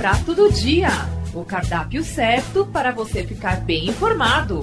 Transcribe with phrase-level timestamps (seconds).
[0.00, 0.88] Prato do Dia
[1.34, 4.62] o cardápio certo para você ficar bem informado.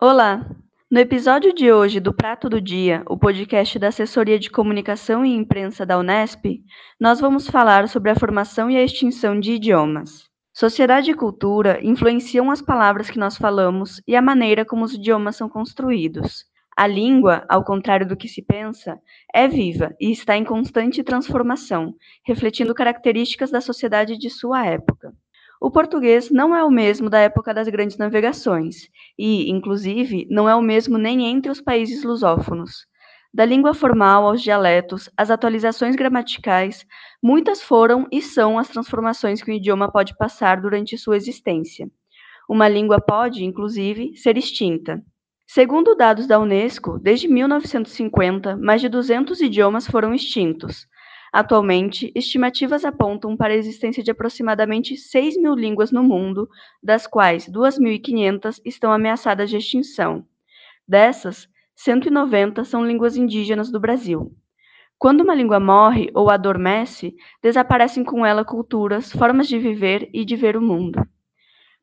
[0.00, 0.48] Olá!
[0.88, 5.34] No episódio de hoje do Prato do Dia, o podcast da Assessoria de Comunicação e
[5.34, 6.62] Imprensa da Unesp,
[7.00, 10.22] nós vamos falar sobre a formação e a extinção de idiomas.
[10.54, 15.34] Sociedade e cultura influenciam as palavras que nós falamos e a maneira como os idiomas
[15.34, 16.44] são construídos.
[16.76, 19.00] A língua, ao contrário do que se pensa,
[19.32, 25.14] é viva e está em constante transformação, refletindo características da sociedade de sua época.
[25.58, 30.54] O português não é o mesmo da época das grandes navegações e, inclusive, não é
[30.54, 32.86] o mesmo nem entre os países lusófonos.
[33.32, 36.84] Da língua formal aos dialetos, às atualizações gramaticais,
[37.22, 41.90] muitas foram e são as transformações que o idioma pode passar durante sua existência.
[42.46, 45.02] Uma língua pode, inclusive, ser extinta.
[45.48, 50.88] Segundo dados da Unesco, desde 1950, mais de 200 idiomas foram extintos.
[51.32, 56.48] Atualmente, estimativas apontam para a existência de aproximadamente 6 mil línguas no mundo,
[56.82, 60.26] das quais 2.500 estão ameaçadas de extinção.
[60.86, 64.34] Dessas, 190 são línguas indígenas do Brasil.
[64.98, 70.34] Quando uma língua morre ou adormece, desaparecem com ela culturas, formas de viver e de
[70.34, 71.06] ver o mundo.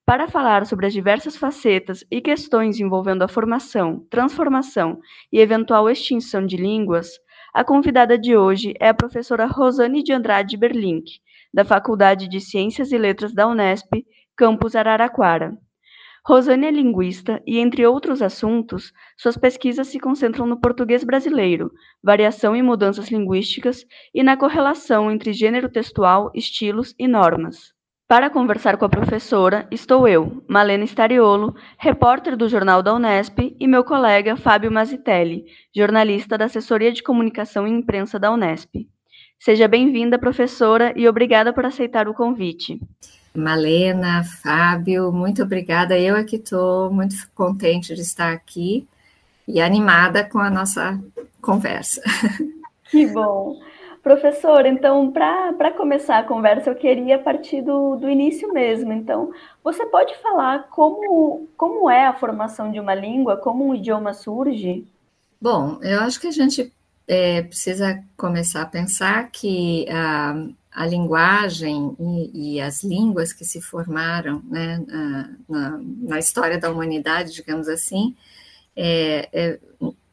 [0.06, 5.00] Para falar sobre as diversas facetas e questões envolvendo a formação, transformação
[5.32, 7.08] e eventual extinção de línguas,
[7.54, 11.22] a convidada de hoje é a professora Rosane de Andrade Berlink,
[11.54, 15.58] da Faculdade de Ciências e Letras da Unesp, campus Araraquara.
[16.28, 21.72] Rosane é linguista e, entre outros assuntos, suas pesquisas se concentram no português brasileiro,
[22.04, 27.72] variação e mudanças linguísticas e na correlação entre gênero textual, estilos e normas.
[28.08, 33.68] Para conversar com a professora, estou eu, Malena Stariolo, repórter do Jornal da Unesp, e
[33.68, 38.88] meu colega Fábio Mazitelli, jornalista da Assessoria de Comunicação e Imprensa da Unesp.
[39.40, 42.80] Seja bem-vinda, professora, e obrigada por aceitar o convite.
[43.34, 45.97] Malena, Fábio, muito obrigada.
[45.97, 48.88] Eu aqui estou muito contente de estar aqui
[49.47, 51.00] e animada com a nossa
[51.42, 52.02] conversa.
[52.92, 53.59] Que bom.
[54.03, 58.91] Professor, então, para começar a conversa, eu queria partir do, do início mesmo.
[58.91, 59.31] Então,
[59.64, 64.86] você pode falar como, como é a formação de uma língua, como um idioma surge?
[65.40, 66.69] Bom, eu acho que a gente
[67.08, 70.36] é, precisa começar a pensar que a,
[70.74, 74.84] a linguagem e, e, as línguas que se formaram né,
[75.47, 78.13] na, na, história da humanidade, digamos assim,
[78.75, 79.59] é, é,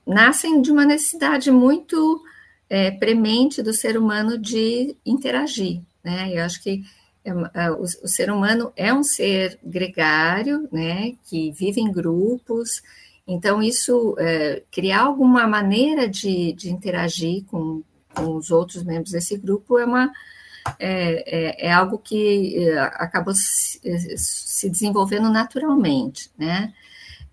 [0.07, 2.23] nascem de uma necessidade muito
[2.71, 5.83] é, premente do ser humano de interagir.
[6.05, 6.31] Né?
[6.33, 6.85] Eu acho que
[7.25, 12.81] é, é, o, o, ser humano é um ser gregário, né, que vive em grupos,
[13.27, 17.83] então isso, é, criar alguma maneira de, de interagir com,
[18.15, 20.11] com os outros membros desse grupo é uma
[20.79, 23.81] é, é, é algo que é, acabou se,
[24.17, 26.73] se, desenvolvendo naturalmente, né?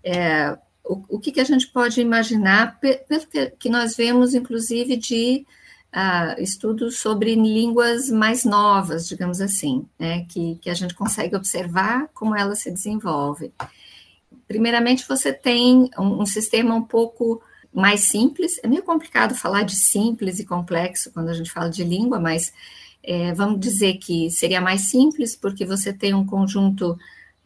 [0.02, 0.56] É,
[0.88, 3.26] o, o que, que, a gente pode imaginar, pelo
[3.58, 5.46] que, nós vemos, inclusive, de
[5.94, 10.24] uh, estudos sobre línguas mais novas, digamos assim, né?
[10.24, 13.52] que, que a gente consegue observar como ela se desenvolve.
[14.46, 19.76] Primeiramente, você tem um, um sistema um pouco mais simples, é meio complicado falar de
[19.76, 22.50] simples e complexo quando a gente fala de língua, mas
[23.02, 26.98] é, vamos dizer que seria mais simples porque você tem um conjunto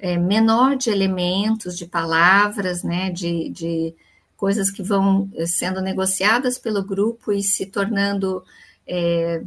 [0.02, 3.94] é, menor de elementos, de palavras, né, de, de
[4.36, 8.44] coisas que vão é, sendo negociadas pelo grupo e se tornando
[8.84, 9.44] é,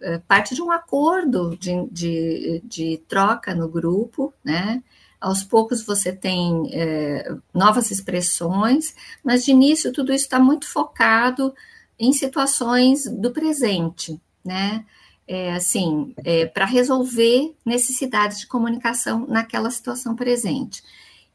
[0.00, 4.82] é, parte de um acordo de, de, de, troca no grupo, né?
[5.20, 11.54] Aos poucos você tem é, novas expressões, mas de início tudo isso está muito focado
[11.98, 14.86] em situações do presente, né?
[15.30, 20.82] É, assim, é, para resolver necessidades de comunicação naquela situação presente.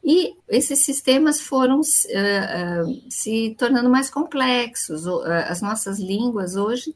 [0.04, 5.06] E esses sistemas foram uh, uh, se tornando mais complexos.
[5.06, 6.94] Uh, as nossas línguas hoje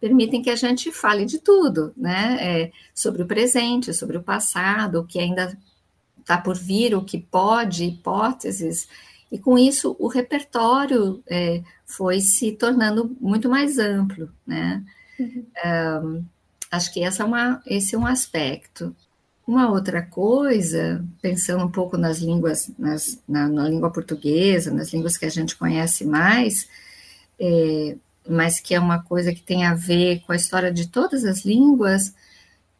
[0.00, 2.38] permitem que a gente fale de tudo, né?
[2.40, 5.58] É, sobre o presente, sobre o passado, o que ainda
[6.20, 8.88] está por vir, o que pode, hipóteses.
[9.32, 14.84] E com isso, o repertório é, foi se tornando muito mais amplo, né?
[15.18, 15.46] Uhum.
[15.64, 16.35] Um,
[16.70, 18.94] Acho que essa é uma, esse é um aspecto.
[19.46, 25.16] Uma outra coisa, pensando um pouco nas línguas, nas, na, na, língua portuguesa, nas línguas
[25.16, 26.68] que a gente conhece mais,
[27.38, 27.96] é,
[28.28, 31.44] mas que é uma coisa que tem a ver com a história de todas as
[31.44, 32.12] línguas,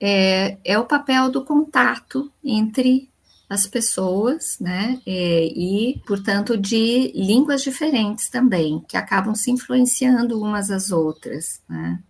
[0.00, 3.08] é, é o papel do contato entre
[3.48, 5.00] as pessoas, né?
[5.06, 12.00] E, e, portanto, de línguas diferentes também, que acabam se influenciando umas às outras, né?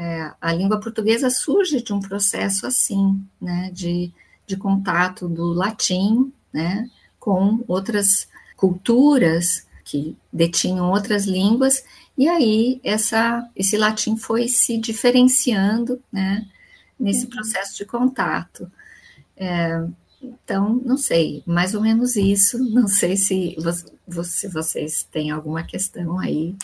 [0.00, 3.68] É, a língua portuguesa surge de um processo assim, né?
[3.72, 4.12] De,
[4.46, 6.88] de contato do latim, né?
[7.18, 11.82] Com outras culturas que detinham outras línguas,
[12.16, 16.46] e aí essa, esse latim foi se diferenciando, né?
[16.98, 17.30] Nesse uhum.
[17.30, 18.70] processo de contato.
[19.36, 19.84] É,
[20.22, 22.56] então, não sei, mais ou menos isso.
[22.72, 23.56] Não sei se
[24.06, 26.54] você, vocês têm alguma questão aí.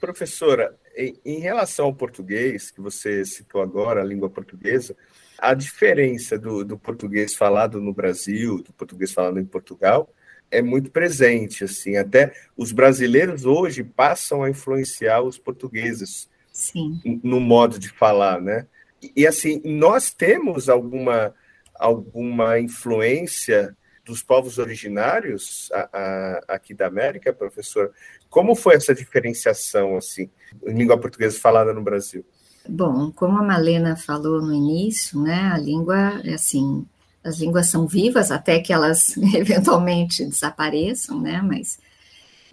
[0.00, 4.96] Professora, em relação ao português, que você citou agora, a língua portuguesa,
[5.38, 10.08] a diferença do, do português falado no Brasil, do português falado em Portugal,
[10.50, 11.64] é muito presente.
[11.64, 17.20] Assim, até os brasileiros hoje passam a influenciar os portugueses Sim.
[17.22, 18.66] no modo de falar, né?
[19.02, 21.34] E, e assim, nós temos alguma
[21.74, 27.92] alguma influência dos povos originários a, a, aqui da América, professor?
[28.28, 30.28] Como foi essa diferenciação, assim,
[30.66, 32.24] em língua portuguesa falada no Brasil?
[32.68, 36.86] Bom, como a Malena falou no início, né, a língua, é assim,
[37.22, 41.78] as línguas são vivas até que elas eventualmente desapareçam, né, mas,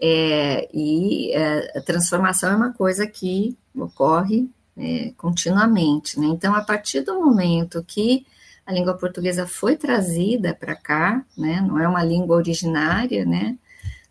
[0.01, 6.61] é, e é, a transformação é uma coisa que ocorre é, continuamente, né, então, a
[6.61, 8.25] partir do momento que
[8.65, 13.57] a língua portuguesa foi trazida para cá, né, não é uma língua originária, né,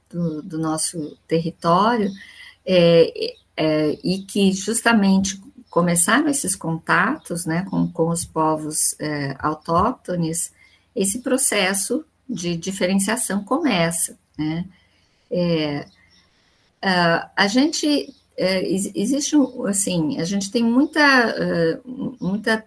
[0.09, 2.11] do, do nosso território,
[2.67, 10.53] é, é, e que justamente começaram esses contatos, né, com, com os povos é, autóctones,
[10.95, 14.65] esse processo de diferenciação começa, né,
[15.31, 15.87] é,
[17.37, 19.37] a, gente é, existe
[19.69, 21.81] assim a gente tem muita
[22.19, 22.65] muita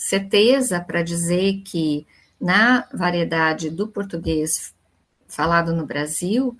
[0.00, 2.06] certeza para dizer que
[2.40, 4.74] na variedade do português
[5.28, 6.56] falado no Brasil,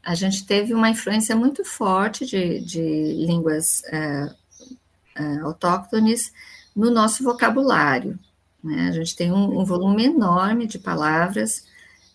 [0.00, 2.80] a gente teve uma influência muito forte de, de
[3.26, 6.32] línguas uh, uh, autóctones
[6.74, 8.16] no nosso vocabulário.
[8.62, 8.88] Né?
[8.88, 11.64] A gente tem um, um volume enorme de palavras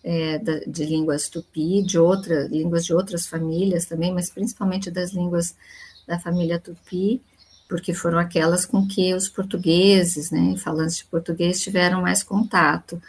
[0.02, 5.54] é, de línguas tupi, de outras línguas de outras famílias também, mas principalmente das línguas
[6.06, 7.22] da família tupi,
[7.70, 13.00] porque foram aquelas com que os portugueses, né, falantes de português, tiveram mais contato.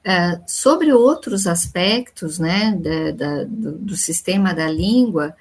[0.00, 5.36] Uh, sobre outros aspectos né, da, da, do, do, sistema da língua,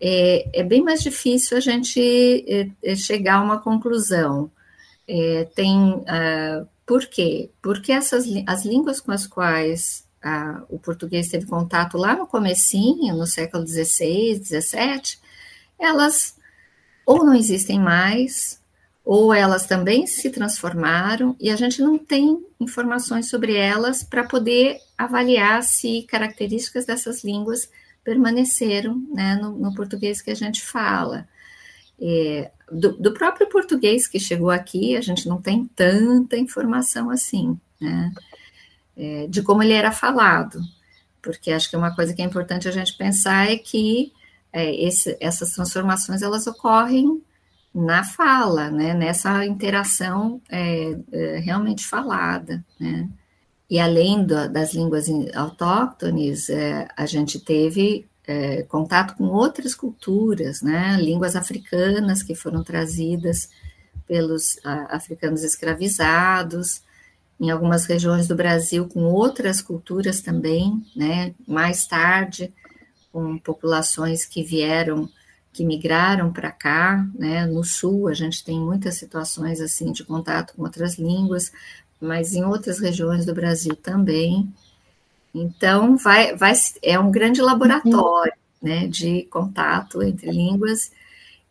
[0.00, 2.00] é, é, bem mais difícil a gente
[2.48, 4.50] é, é chegar a uma conclusão.
[5.06, 7.50] É, tem uh, por quê?
[7.60, 13.14] Porque essas as línguas com as quais uh, o português teve contato lá no comecinho,
[13.14, 15.18] no século XVI, XVII,
[15.78, 16.39] elas
[17.06, 18.60] ou não existem mais,
[19.04, 24.78] ou elas também se transformaram e a gente não tem informações sobre elas para poder
[24.96, 27.68] avaliar se características dessas línguas
[28.04, 31.26] permaneceram né, no, no, português que a gente fala.
[32.00, 37.58] É, do, do, próprio português que chegou aqui, a gente não tem tanta informação assim,
[37.80, 38.12] né,
[38.96, 40.60] é, de como ele era falado,
[41.20, 44.12] porque acho que uma coisa que é importante a gente pensar é que
[44.52, 47.22] é, esse, essas transformações elas ocorrem
[47.74, 53.08] na fala, né, nessa interação é, é, realmente falada, né.
[53.68, 60.60] E além do, das línguas autóctones, é, a gente teve é, contato com outras culturas,
[60.60, 63.48] né, línguas africanas que foram trazidas
[64.08, 66.82] pelos a, africanos escravizados,
[67.38, 72.52] em algumas regiões do Brasil com outras culturas também, né, mais tarde
[73.12, 75.08] com populações que vieram,
[75.52, 77.46] que migraram para cá, né?
[77.46, 81.52] No sul a gente tem muitas situações assim de contato com outras línguas,
[82.00, 84.52] mas em outras regiões do Brasil também.
[85.34, 86.52] Então vai, vai
[86.82, 88.86] é um grande laboratório, né?
[88.86, 90.92] De contato entre línguas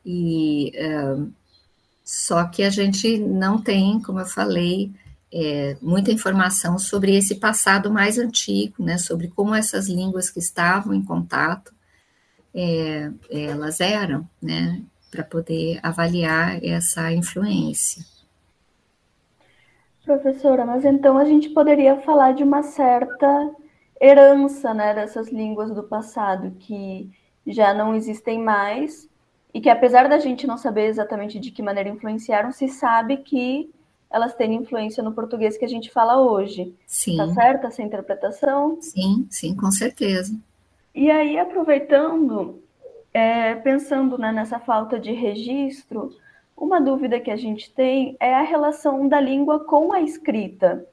[0.05, 1.31] e uh,
[2.03, 4.91] só que a gente não tem, como eu falei,
[5.31, 10.93] é, muita informação sobre esse passado mais antigo, né, sobre como essas línguas que estavam
[10.93, 11.73] em contato,
[12.53, 14.81] é, elas eram, né,
[15.11, 18.03] para poder avaliar essa influência.
[20.03, 23.51] Professora, mas então a gente poderia falar de uma certa
[24.01, 27.11] herança, né, dessas línguas do passado que
[27.45, 29.07] já não existem mais
[29.53, 33.69] e que apesar da gente não saber exatamente de que maneira influenciaram, se sabe que
[34.09, 36.75] elas têm influência no português que a gente fala hoje.
[36.87, 37.17] Sim.
[37.17, 38.81] Tá certa essa interpretação?
[38.81, 40.35] Sim, sim, com certeza.
[40.95, 42.61] E aí, aproveitando,
[43.13, 46.15] é, pensando né, nessa falta de registro,
[46.57, 50.85] uma dúvida que a gente tem é a relação da língua com a escrita.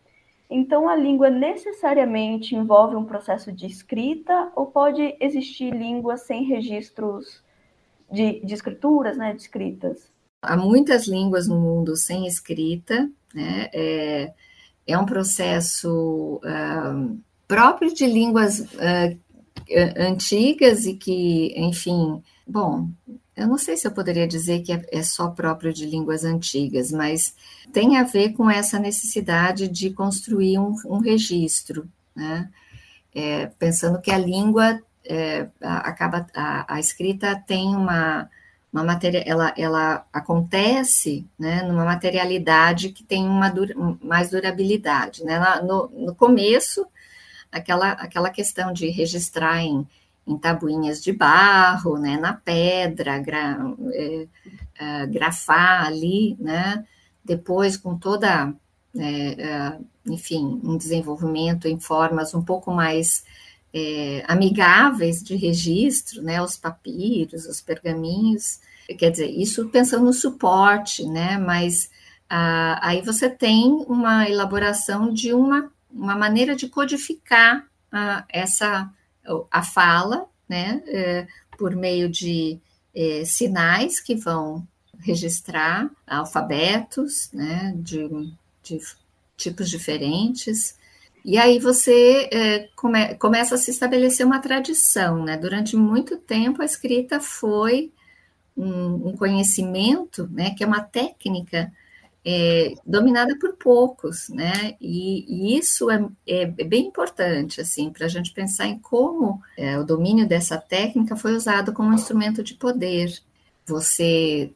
[0.48, 7.42] Então, a língua necessariamente envolve um processo de escrita ou pode existir língua sem registros
[8.12, 10.08] de, de escrituras, né, de escritas?
[10.42, 13.68] Há muitas línguas no mundo sem escrita, né?
[13.72, 14.34] É,
[14.86, 19.18] é um processo uh, próprio de línguas uh,
[19.96, 22.88] antigas e que, enfim, bom,
[23.36, 26.90] eu não sei se eu poderia dizer que é, é só próprio de línguas antigas,
[26.90, 27.34] mas
[27.72, 32.48] tem a ver com essa necessidade de construir um, um registro, né?
[33.14, 38.28] É, pensando que a língua é, acaba a, a, escrita tem uma
[38.76, 45.40] uma matéria ela, ela acontece né, numa materialidade que tem uma dura, mais durabilidade né?
[45.62, 46.86] no, no começo
[47.50, 49.86] aquela aquela questão de registrar em
[50.26, 53.58] em tabuinhas de barro, né, na pedra, gra,
[53.92, 54.26] é,
[54.76, 56.84] é, grafar ali, né,
[57.24, 58.52] depois com toda,
[58.96, 63.24] é, é enfim, um desenvolvimento em formas um pouco mais
[63.78, 68.58] é, amigáveis de registro, né, os papiros, os pergaminhos,
[68.98, 71.90] quer dizer, isso pensando no suporte, né, mas
[72.28, 78.90] ah, aí você tem uma elaboração de uma, uma maneira de codificar ah, essa
[79.50, 81.26] a fala, né, é,
[81.58, 82.58] por meio de
[82.94, 84.66] é, sinais que vão
[85.00, 88.08] registrar alfabetos, né, de,
[88.62, 88.80] de
[89.36, 90.78] tipos diferentes.
[91.26, 95.36] E aí você é, come, começa a se estabelecer uma tradição, né?
[95.36, 97.92] Durante muito tempo a escrita foi
[98.56, 101.72] um, um conhecimento, né, que é uma técnica
[102.24, 104.76] é, dominada por poucos, né?
[104.80, 109.42] E, e isso é, é, é, bem importante, assim, para a gente pensar em como
[109.56, 113.12] é, o domínio dessa técnica foi usado como instrumento de poder.
[113.66, 114.52] Você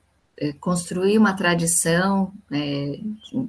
[0.58, 2.98] construir uma tradição, é,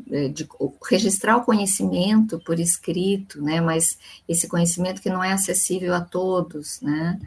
[0.08, 0.50] de, de,
[0.90, 3.62] registrar o conhecimento por escrito, né?
[3.62, 7.20] Mas esse conhecimento que não é acessível a todos, né?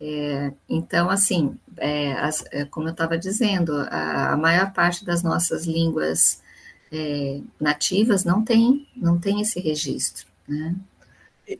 [0.00, 5.22] É, então, assim, é, as, é, como eu estava dizendo, a, a, maior parte das
[5.22, 6.42] nossas línguas
[6.90, 10.26] é, nativas não tem, não tem esse registro.
[10.48, 10.74] Né?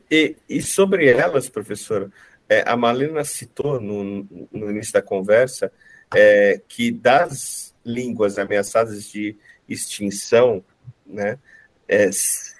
[0.09, 2.11] E, e, sobre elas, professora,
[2.49, 5.71] é, a Malena citou no, no início da conversa
[6.15, 9.35] é, que das línguas ameaçadas de
[9.67, 10.63] extinção,
[11.05, 11.37] né,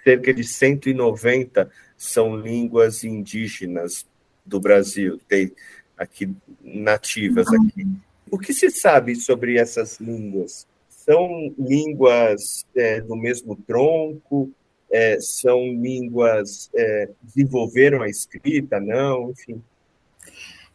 [0.03, 4.05] cerca de 190 são línguas indígenas
[4.45, 5.51] do Brasil, tem
[5.97, 7.87] aqui nativas aqui.
[8.29, 10.67] O que se sabe sobre essas línguas?
[10.89, 14.51] São línguas é, do mesmo tronco?
[14.91, 18.79] É, são línguas é, desenvolveram a escrita?
[18.79, 19.61] Não, enfim.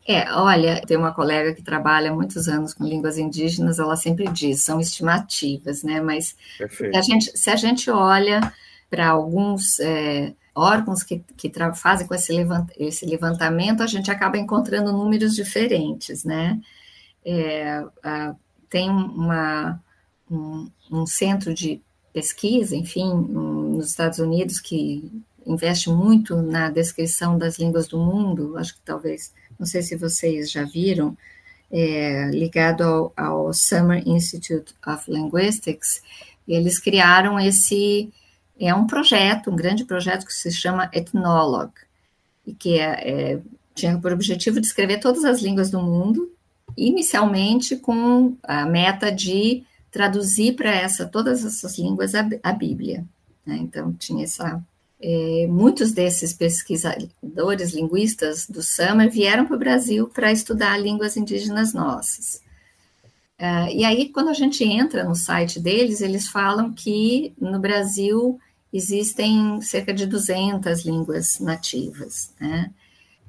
[0.08, 4.62] É, olha, tem uma colega que trabalha muitos anos com línguas indígenas, ela sempre diz,
[4.62, 6.00] são estimativas, né?
[6.00, 6.36] Mas
[6.70, 8.52] se a, gente, se a gente olha
[8.88, 14.38] para alguns é, órgãos que, que fazem com esse, levant, esse levantamento, a gente acaba
[14.38, 16.60] encontrando números diferentes, né?
[17.24, 18.34] É, a,
[18.70, 19.82] tem uma,
[20.30, 21.82] um, um, centro de
[22.12, 28.56] pesquisa, enfim, um, nos Estados Unidos que investe muito na descrição das línguas do mundo,
[28.56, 31.16] acho que talvez, não sei se vocês já viram,
[31.70, 36.02] é, ligado ao, ao Summer Institute of Linguistics,
[36.46, 38.12] eles criaram esse
[38.58, 41.74] é um projeto, um grande projeto que se chama Ethnologue,
[42.46, 43.40] e que é, é,
[43.74, 46.32] tinha por objetivo descrever todas as línguas do mundo,
[46.76, 53.04] inicialmente com a meta de traduzir para essa todas essas línguas a, a Bíblia.
[53.44, 53.56] Né?
[53.58, 54.62] Então tinha essa
[55.00, 61.72] é, muitos desses pesquisadores linguistas do Summer vieram para o Brasil para estudar línguas indígenas
[61.74, 62.40] nossas.
[63.38, 68.40] Uh, e aí, quando a gente entra no site deles, eles falam que no Brasil
[68.72, 72.32] existem cerca de 200 línguas nativas.
[72.40, 72.70] Né?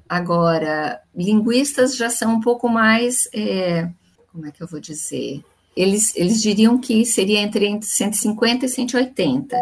[0.08, 3.90] Agora, linguistas já são um pouco mais, é,
[4.32, 5.44] como é que eu vou dizer?
[5.76, 9.56] Eles, eles diriam que seria entre 150 e 180,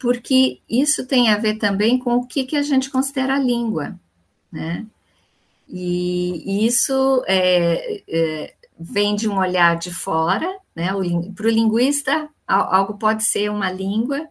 [0.00, 4.00] porque isso tem a ver também com o que, que a gente considera língua,
[4.50, 4.86] né?
[5.68, 10.88] E, isso é, é, vem de um olhar de fora, né?
[11.36, 14.26] Para o linguista, algo pode ser uma língua,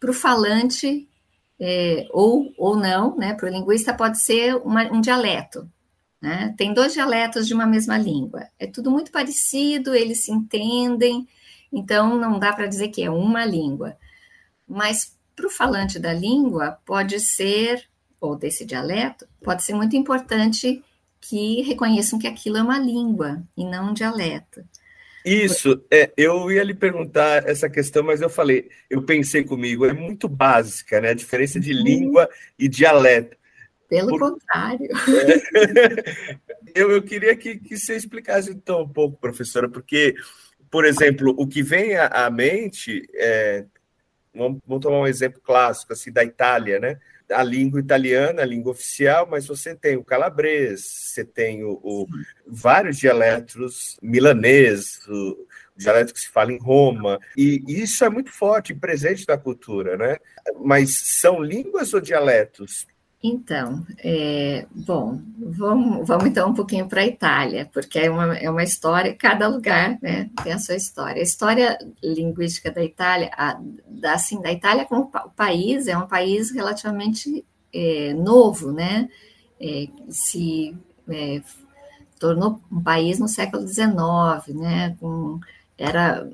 [0.00, 1.06] para o falante,
[1.60, 5.68] é, ou, ou não, né, para o linguista pode ser uma, um dialeto.
[6.20, 6.54] Né?
[6.56, 8.46] Tem dois dialetos de uma mesma língua.
[8.58, 11.26] É tudo muito parecido, eles se entendem,
[11.72, 13.96] então não dá para dizer que é uma língua.
[14.68, 17.84] Mas para o falante da língua, pode ser,
[18.20, 20.82] ou desse dialeto, pode ser muito importante
[21.20, 24.64] que reconheçam que aquilo é uma língua e não um dialeto.
[25.24, 29.92] Isso, é, eu ia lhe perguntar essa questão, mas eu falei, eu pensei comigo, é
[29.92, 31.10] muito básica, né?
[31.10, 31.82] A diferença de uhum.
[31.82, 33.36] língua e dialeto.
[33.88, 34.20] Pelo Por...
[34.20, 34.88] contrário.
[34.94, 36.34] É,
[36.80, 40.14] eu, eu queria que, que você explicasse então um pouco, professora, porque,
[40.70, 43.64] por exemplo, o que vem à, à mente, é,
[44.36, 46.98] vamos, vamos tomar um exemplo clássico assim da Itália, né?
[47.30, 52.06] a língua italiana, a língua oficial, mas você tem o calabrês, você tem o, o
[52.46, 58.74] vários dialetos milanês, o dialeto que se fala em Roma, e isso é muito forte,
[58.74, 60.18] presente na cultura, né?
[60.60, 62.86] Mas são línguas ou dialetos?
[63.22, 68.48] Então, é, bom, vamos, vamos então um pouquinho para a Itália, porque é uma, é
[68.48, 71.20] uma história, cada lugar né, tem a sua história.
[71.20, 73.58] A história linguística da Itália, a,
[73.88, 79.08] da, assim, da Itália como país, é um país relativamente é, novo, né?
[79.58, 80.76] É, se
[81.08, 81.42] é,
[82.18, 84.94] tornou um país no século XIX, né?
[85.00, 85.40] Com,
[85.78, 86.28] era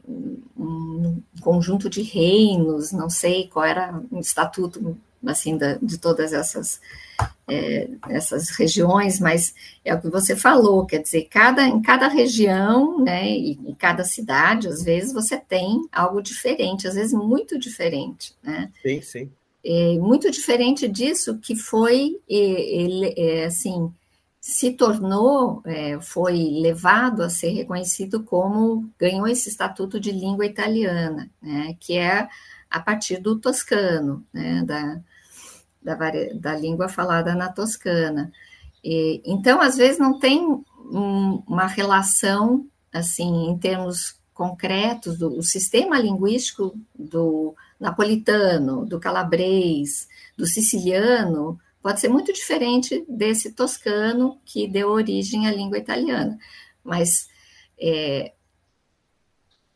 [0.57, 6.81] um conjunto de reinos, não sei qual era o estatuto assim, da, de todas essas,
[7.49, 12.99] é, essas regiões, mas é o que você falou, quer dizer, cada, em cada região,
[13.03, 18.35] né, e em cada cidade, às vezes você tem algo diferente, às vezes muito diferente,
[18.43, 18.71] né?
[18.83, 19.31] Sim, sim.
[19.65, 23.93] É, muito diferente disso que foi, ele, é, assim,
[24.41, 31.31] se tornou, é, foi levado a ser reconhecido como, ganhou esse estatuto de língua italiana,
[31.41, 32.29] né, que é
[32.69, 35.01] a partir do toscano, né, da,
[35.83, 35.97] da,
[36.35, 38.33] da língua falada na Toscana.
[38.83, 45.43] E, então, às vezes, não tem um, uma relação, assim, em termos concretos, do o
[45.43, 54.69] sistema linguístico do napolitano, do calabrês, do siciliano, pode ser muito diferente desse toscano que
[54.69, 56.39] deu origem à língua italiana.
[56.83, 57.29] Mas
[57.79, 58.33] é,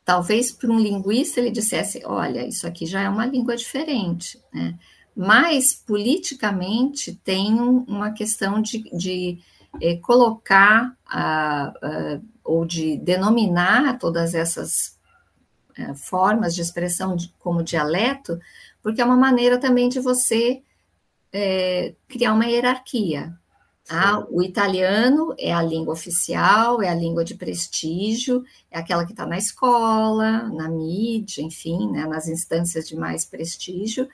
[0.04, 4.40] talvez para um linguista ele dissesse: olha, isso aqui já é uma língua diferente.
[4.54, 4.78] Né?
[5.16, 9.38] Mas politicamente tem uma questão de, de
[9.80, 10.94] é, colocar
[12.44, 14.96] ou de denominar todas essas
[15.76, 18.38] é, formas de expressão de, como dialeto,
[18.82, 20.62] porque é uma maneira também de você
[21.32, 23.34] é, criar uma hierarquia.
[23.88, 29.12] Ah, o italiano é a língua oficial, é a língua de prestígio, é aquela que
[29.12, 34.08] está na escola, na mídia, enfim, né, nas instâncias de mais prestígio,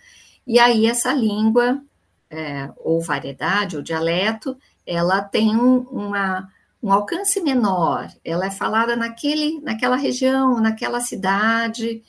[0.47, 1.83] e aí essa língua,
[2.31, 6.51] é, ou variedade, ou dialeto, ela tem um, uma,
[6.83, 12.03] um alcance menor, ela é falada naquele, naquela região, naquela cidade,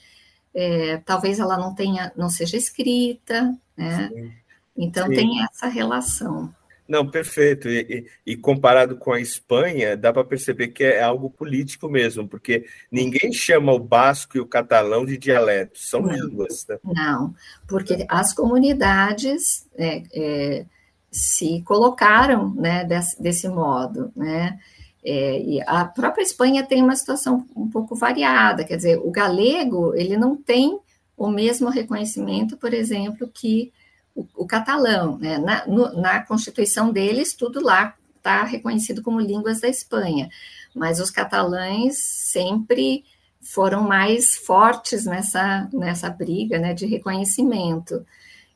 [0.53, 4.09] é, talvez ela não tenha, não seja escrita, né?
[4.09, 4.31] Sim.
[4.75, 5.15] Então Sim.
[5.15, 6.53] tem essa relação.
[6.87, 7.69] Não, perfeito.
[7.69, 12.65] E, e, comparado com a Espanha, dá para perceber que é algo político mesmo, porque
[12.91, 16.65] ninguém chama o basco e o catalão de dialetos, são línguas.
[16.67, 16.77] Né?
[16.83, 17.33] Não,
[17.67, 20.65] porque as comunidades é, é,
[21.09, 24.59] se colocaram né, desse, desse modo, né?
[25.05, 29.93] É, e a própria Espanha tem uma situação um pouco variada, quer dizer, o galego
[29.95, 30.79] ele não tem
[31.17, 33.73] o mesmo reconhecimento, por exemplo, que
[34.15, 35.17] o, o catalão.
[35.17, 35.38] Né?
[35.38, 40.30] Na, no, na Constituição deles, tudo lá está reconhecido como línguas da Espanha,
[40.73, 43.04] mas os catalães sempre
[43.41, 48.06] foram mais fortes nessa, nessa briga né, de reconhecimento.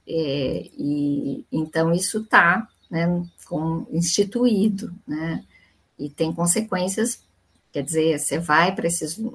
[0.08, 3.06] É, e então isso está né,
[3.92, 5.44] instituído, né,
[6.00, 7.22] e tem consequências.
[7.74, 8.88] Quer dizer, você vai para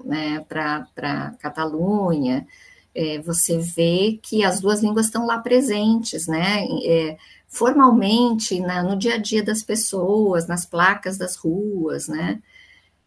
[0.06, 2.46] né, para Catalunha,
[2.94, 6.66] é, você vê que as duas línguas estão lá presentes, né?
[6.84, 7.16] É,
[7.48, 12.40] formalmente, na, no dia a dia das pessoas, nas placas das ruas, né?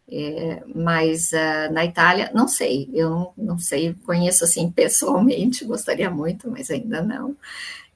[0.08, 6.08] É, mas uh, na Itália, não sei, eu não, não, sei, conheço assim pessoalmente, gostaria
[6.08, 7.36] muito, mas ainda não.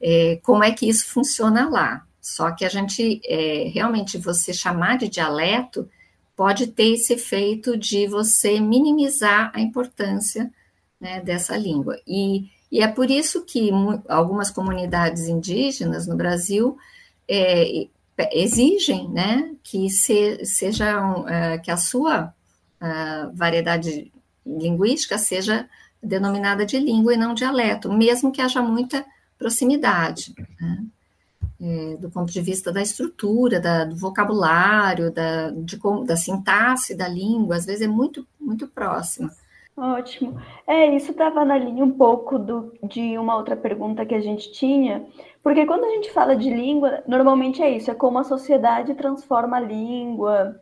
[0.01, 2.05] É, como é que isso funciona lá?
[2.21, 5.89] Só que a gente, é, realmente, você chamar de dialeto
[6.37, 10.51] pode ter esse efeito de você minimizar a importância
[11.01, 11.99] né, dessa língua.
[12.07, 13.71] E, e é por isso que
[14.09, 16.77] algumas comunidades indígenas no Brasil
[17.29, 17.89] é,
[18.33, 20.39] exigem né, que se,
[21.29, 22.35] é, que a sua
[22.81, 24.11] a variedade
[24.45, 25.69] linguística seja
[26.03, 29.05] denominada de língua e não dialeto, mesmo que haja muita
[29.39, 30.35] proximidade.
[30.59, 30.85] Né?
[31.61, 37.07] É, do ponto de vista da estrutura, da, do vocabulário, da, de, da sintaxe da
[37.07, 39.31] língua, às vezes é muito, muito próxima.
[39.81, 40.39] Ótimo.
[40.67, 44.53] É, isso estava na linha um pouco do, de uma outra pergunta que a gente
[44.53, 45.07] tinha,
[45.43, 49.57] porque quando a gente fala de língua, normalmente é isso, é como a sociedade transforma
[49.57, 50.61] a língua.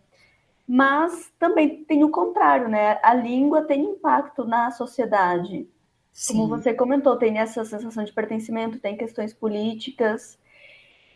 [0.69, 2.99] mas também tem o contrário, né?
[3.03, 5.69] A língua tem impacto na sociedade.
[6.13, 6.35] Sim.
[6.35, 10.39] Como você comentou, tem essa sensação de pertencimento, tem questões políticas.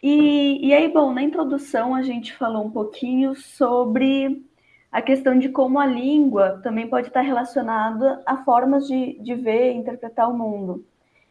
[0.02, 4.44] E, e aí, bom, na introdução a gente falou um pouquinho sobre
[4.92, 9.72] a questão de como a língua também pode estar relacionada a formas de, de ver
[9.72, 10.84] e interpretar o mundo.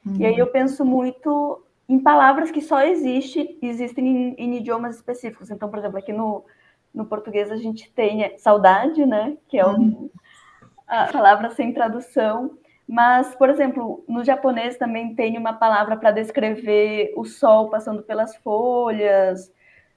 [0.03, 0.15] Uhum.
[0.17, 5.51] E aí eu penso muito em palavras que só existe, existem em, em idiomas específicos.
[5.51, 6.43] Então, por exemplo, aqui no,
[6.91, 9.37] no português a gente tem saudade, né?
[9.47, 10.09] Que é um,
[10.87, 12.57] a palavra sem tradução.
[12.87, 18.35] Mas, por exemplo, no japonês também tem uma palavra para descrever o sol passando pelas
[18.37, 19.53] folhas.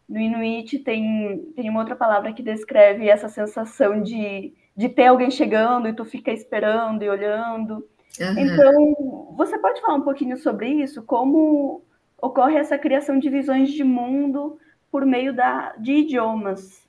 [0.08, 5.30] No Inuit tem, tem uma outra palavra que descreve essa sensação de, de ter alguém
[5.30, 7.86] chegando e tu fica esperando e olhando.
[8.20, 8.38] Uhum.
[8.38, 11.02] Então, você pode falar um pouquinho sobre isso?
[11.02, 11.82] Como
[12.20, 14.58] ocorre essa criação de visões de mundo
[14.90, 16.84] por meio da, de idiomas?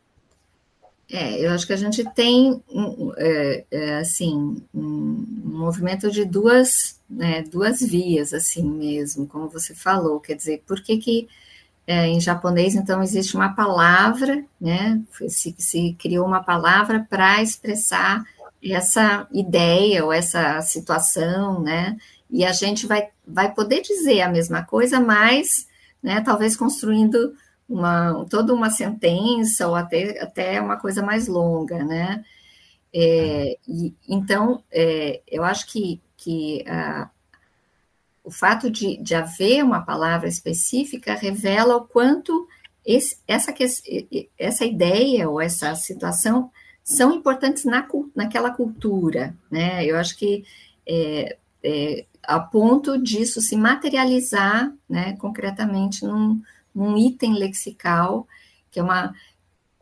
[1.12, 2.63] É, eu acho que a gente tem,
[3.17, 10.19] é, é, assim, um movimento de duas, né, duas vias, assim mesmo, como você falou,
[10.19, 11.28] quer dizer, por que que
[11.88, 18.24] é, em japonês, então, existe uma palavra, né, se, se criou uma palavra para expressar
[18.63, 21.95] essa ideia ou essa situação, né,
[22.30, 25.67] e a gente vai, vai poder dizer a mesma coisa, mas,
[26.02, 27.36] né, talvez construindo
[27.67, 32.24] uma, toda uma sentença ou até, até uma coisa mais longa, né?
[32.93, 37.10] É, e, então, é, eu acho que, que a,
[38.26, 42.48] o fato de, de haver uma palavra específica revela o quanto
[42.84, 43.54] esse, essa,
[44.38, 46.52] essa ideia ou essa situação
[46.84, 49.86] são importantes na, naquela cultura, né?
[49.86, 50.44] Eu acho que
[50.88, 56.42] é, é, a ponto disso se materializar, né, concretamente num,
[56.76, 58.28] um item lexical,
[58.70, 59.14] que é uma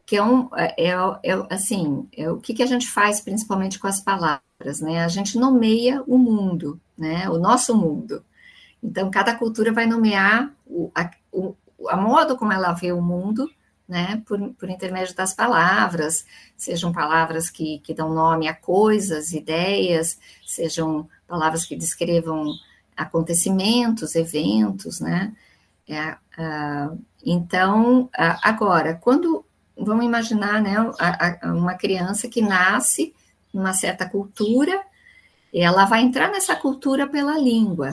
[0.05, 3.79] que é um é, é, é assim, é, o que, que a gente faz principalmente
[3.79, 5.03] com as palavras, né?
[5.03, 7.29] A gente nomeia o mundo, né?
[7.29, 8.23] O nosso mundo.
[8.83, 11.55] Então, cada cultura vai nomear o, a, o,
[11.87, 13.49] a modo como ela vê o mundo,
[13.87, 14.21] né?
[14.25, 16.25] Por, por intermédio das palavras,
[16.57, 22.53] sejam palavras que, que dão nome a coisas, ideias, sejam palavras que descrevam
[22.95, 25.33] acontecimentos, eventos, né?
[25.87, 29.45] É, uh, então, uh, agora, quando
[29.77, 33.13] vamos imaginar né, a, a, uma criança que nasce
[33.53, 34.81] numa certa cultura,
[35.53, 37.91] ela vai entrar nessa cultura pela língua,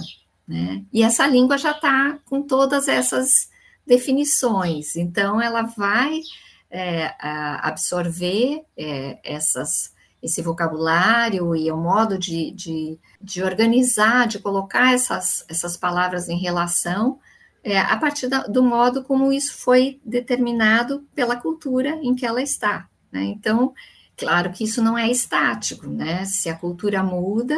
[0.51, 0.85] né?
[0.93, 3.49] E essa língua já está com todas essas
[3.87, 6.21] definições, então ela vai
[6.69, 7.15] é,
[7.63, 15.45] absorver é, essas, esse vocabulário e o modo de, de, de organizar, de colocar essas,
[15.49, 17.21] essas palavras em relação
[17.63, 22.43] é, a partir da, do modo como isso foi determinado pela cultura em que ela
[22.43, 22.89] está.
[23.13, 23.23] Né?
[23.23, 23.73] Então,
[24.17, 26.25] claro que isso não é estático, né?
[26.25, 27.57] Se a cultura muda,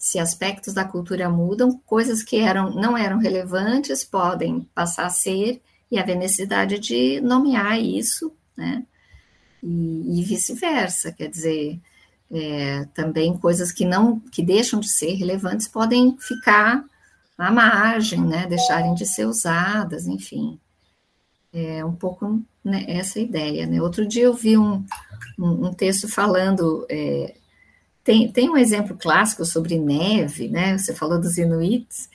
[0.00, 5.60] se aspectos da cultura mudam, coisas que eram, não eram relevantes podem passar a ser
[5.90, 8.82] e haver necessidade de nomear isso, né?
[9.62, 11.78] E, e vice-versa, quer dizer,
[12.30, 16.82] é, também coisas que não, que deixam de ser relevantes podem ficar
[17.36, 20.58] à margem, né, deixarem de ser usadas, enfim.
[21.52, 23.66] É um pouco né, essa ideia.
[23.66, 23.82] Né?
[23.82, 24.82] Outro dia eu vi um,
[25.38, 26.86] um, um texto falando.
[26.88, 27.34] É,
[28.04, 30.76] tem, tem um exemplo clássico sobre neve, né?
[30.76, 32.08] Você falou dos Inuits,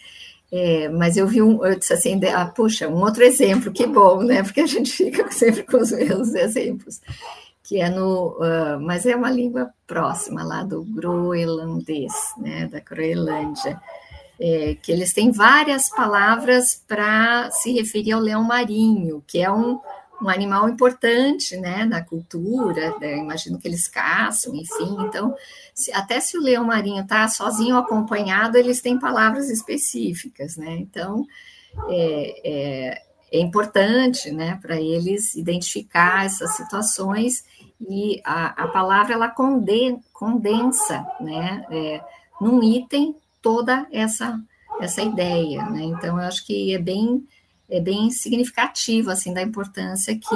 [0.51, 4.23] é, mas eu vi um, eu disse assim, ah, puxa, um outro exemplo, que bom,
[4.23, 4.43] né?
[4.43, 7.01] Porque a gente fica sempre com os mesmos exemplos,
[7.63, 12.67] que é no, uh, mas é uma língua próxima lá do groenlandês, né?
[12.67, 13.79] Da Groenlândia
[14.39, 19.79] é, que eles têm várias palavras para se referir ao leão marinho, que é um,
[20.21, 24.95] um animal importante né, na cultura, né, imagino que eles caçam, enfim.
[25.01, 25.36] Então,
[25.73, 30.78] se, até se o leão marinho está sozinho ou acompanhado, eles têm palavras específicas, né?
[30.78, 31.25] Então,
[31.89, 33.01] é, é,
[33.32, 37.43] é importante né, para eles identificar essas situações
[37.89, 42.01] e a, a palavra ela condensa, né, é,
[42.39, 44.39] num item toda essa
[44.80, 45.84] essa ideia, né?
[45.84, 47.25] Então eu acho que é bem
[47.77, 50.35] é bem significativo assim da importância que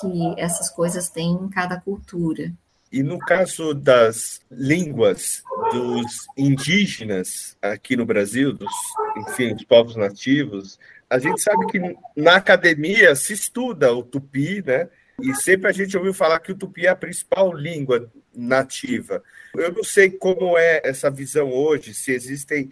[0.00, 2.52] que essas coisas têm em cada cultura.
[2.92, 5.42] E no caso das línguas
[5.72, 8.72] dos indígenas aqui no Brasil, dos,
[9.16, 14.88] enfim, dos povos nativos, a gente sabe que na academia se estuda o tupi, né?
[15.22, 19.22] E sempre a gente ouviu falar que o tupi é a principal língua nativa.
[19.54, 22.70] Eu não sei como é essa visão hoje, se existem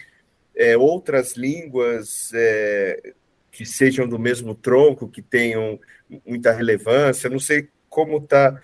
[0.57, 3.13] é, outras línguas é,
[3.59, 5.81] que sejam do mesmo tronco, que tenham
[6.25, 8.57] muita relevância, não sei como está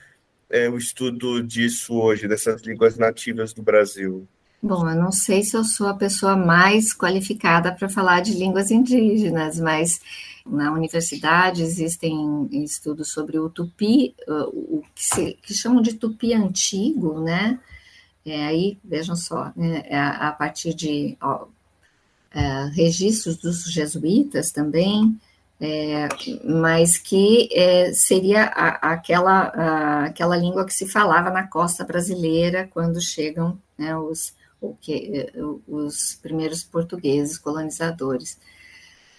[0.48, 4.28] é o estudo disso hoje, dessas línguas nativas do Brasil?
[4.62, 8.70] Bom, eu não sei se eu sou a pessoa mais qualificada para falar de línguas
[8.70, 10.00] indígenas, mas
[10.46, 17.20] na universidade existem estudos sobre o tupi, o que, se, que chamam de tupi antigo,
[17.20, 17.58] né?
[18.24, 21.48] É, aí, vejam só, né, é a, a, partir de ó,
[22.34, 25.18] é, registros dos jesuítas também,
[25.60, 26.08] é,
[26.44, 32.68] mas que é, seria a, aquela, a, aquela língua que se falava na costa brasileira
[32.72, 34.34] quando chegam né, os,
[34.80, 35.32] que,
[35.68, 38.38] os primeiros portugueses colonizadores.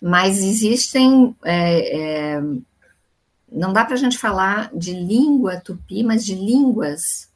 [0.01, 1.36] Mas existem.
[1.43, 2.41] É, é,
[3.49, 7.30] não dá para a gente falar de língua tupi, mas de línguas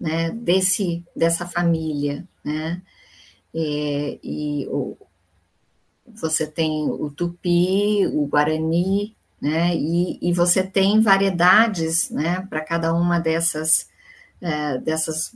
[0.00, 2.26] né, desse, dessa família.
[2.44, 2.82] Né?
[3.54, 4.66] É, e
[6.14, 12.94] você tem o tupi, o guarani, né, e, e você tem variedades né, para cada
[12.94, 13.88] uma dessas,
[14.40, 15.32] é, dessas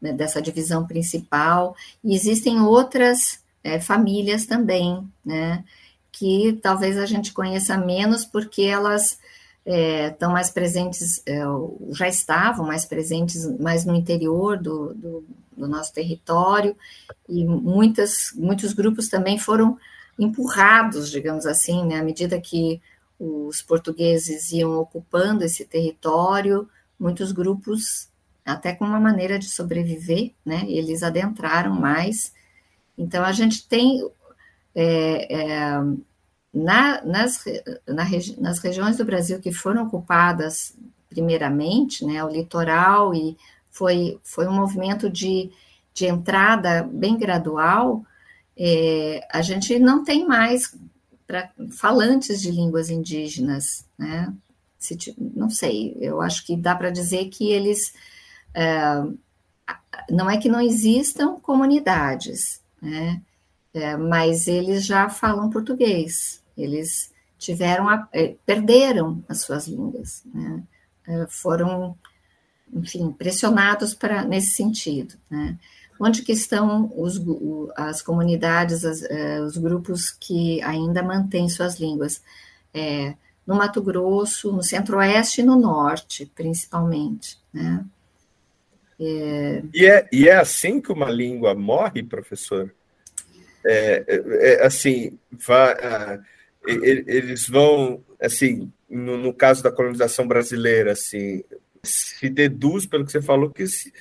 [0.00, 5.64] né, dessa divisão principal, e existem outras é, famílias também, né,
[6.12, 9.18] que talvez a gente conheça menos porque elas
[9.64, 11.40] estão é, mais presentes, é,
[11.90, 15.24] já estavam mais presentes mais no interior do, do,
[15.56, 16.76] do, nosso território,
[17.28, 19.76] e muitas, muitos grupos também foram
[20.18, 22.80] empurrados, digamos assim, né, à medida que
[23.18, 28.08] os portugueses iam ocupando esse território, muitos grupos
[28.44, 30.64] até com uma maneira de sobreviver, né?
[30.68, 32.32] Eles adentraram mais.
[32.96, 34.08] Então, a gente tem
[34.74, 35.80] é, é,
[36.54, 37.44] na, nas,
[37.88, 40.76] na regi nas regiões do Brasil que foram ocupadas
[41.08, 43.36] primeiramente, né, o litoral, e
[43.70, 45.50] foi, foi um movimento de,
[45.94, 48.04] de entrada bem gradual,
[48.56, 50.74] é, a gente não tem mais
[51.26, 54.32] pra, falantes de línguas indígenas, né?
[54.78, 57.92] Se, não sei, eu acho que dá para dizer que eles
[58.54, 59.02] é,
[60.10, 63.22] não é que não existam comunidades, né?
[63.74, 70.62] É, mas eles já falam português, eles tiveram, a, é, perderam as suas línguas, né?
[71.06, 71.96] É, foram,
[72.72, 75.58] enfim, pressionados para nesse sentido, né?
[75.98, 77.20] Onde que estão os,
[77.76, 82.22] as comunidades, as, é, os grupos que ainda mantêm suas línguas?
[82.74, 83.14] É,
[83.46, 87.84] no Mato Grosso, no Centro-Oeste e no Norte, principalmente, né?
[88.98, 89.62] É...
[89.72, 92.74] E, é, e é assim que uma língua morre, professor?
[93.64, 96.22] É, é, é assim, uh,
[96.66, 101.42] eles vão, assim, no, no, caso da colonização brasileira, assim,
[101.82, 103.92] se deduz pelo que você falou que se,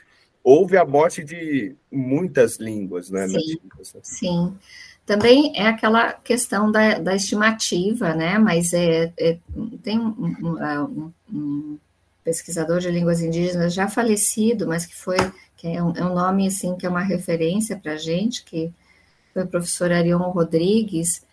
[0.46, 3.28] houve a morte de muitas línguas, né?
[3.28, 4.00] Sim, né?
[4.04, 4.58] sim.
[5.04, 8.38] Também é aquela questão da, da estimativa, né?
[8.38, 9.40] Mas é, é
[9.82, 11.78] tem um, um, um
[12.24, 15.18] pesquisador de línguas indígenas já falecido, mas que foi
[15.58, 18.72] que é um, é um nome assim que é uma referência para a gente, que
[19.34, 21.24] foi o professor Arion Rodrigues,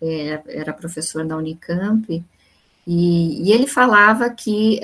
[0.00, 2.24] é, era professor da Unicamp,
[2.86, 4.80] e, e ele falava que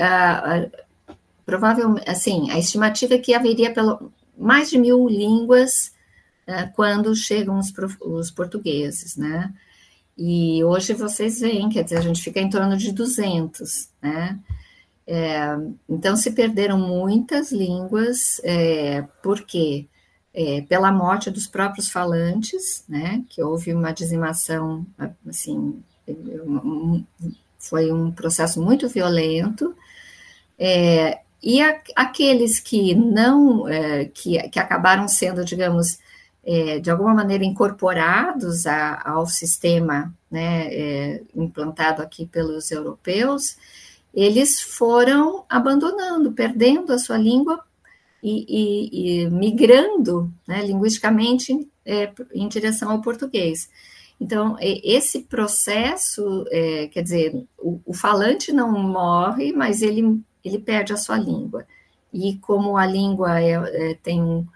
[1.50, 5.92] provavelmente, assim, a estimativa é que haveria pelo, mais de mil línguas
[6.46, 9.52] é, quando chegam os, os portugueses, né?
[10.16, 14.38] E hoje vocês veem, quer dizer, a gente fica em torno de 200, né?
[15.04, 15.56] É,
[15.88, 19.88] então, se perderam muitas línguas, é, por quê?
[20.32, 24.86] É, pela morte dos próprios falantes, né, que houve uma dizimação,
[25.28, 25.82] assim,
[27.58, 29.74] foi um processo muito violento,
[30.56, 35.98] é, e a, aqueles que não, é, que, que acabaram sendo, digamos,
[36.44, 43.56] é, de alguma maneira incorporados a, ao sistema né, é, implantado aqui pelos europeus,
[44.12, 47.62] eles foram abandonando, perdendo a sua língua
[48.22, 53.68] e, e, e migrando né, linguisticamente é, em direção ao português.
[54.20, 60.92] Então, esse processo, é, quer dizer, o, o, falante não morre, mas ele, ele perde
[60.92, 61.66] a sua língua.
[62.12, 64.46] E como a língua é, é, tem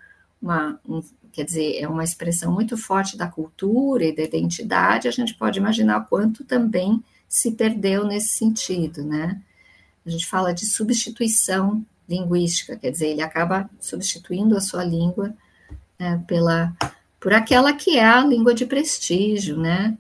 [0.41, 5.11] uma, um, quer dizer, é uma expressão muito forte da cultura e da identidade, a
[5.11, 9.41] gente pode imaginar quanto também se perdeu nesse sentido, né?
[10.05, 15.35] A gente fala de substituição linguística, quer dizer, ele acaba substituindo a sua língua
[15.99, 16.75] né, pela
[17.19, 19.97] por aquela que é a língua de prestígio, né?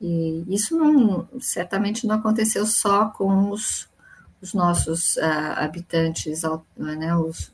[0.00, 3.88] E isso não, certamente não aconteceu só com os,
[4.40, 6.42] os nossos uh, habitantes,
[6.76, 7.52] né, os,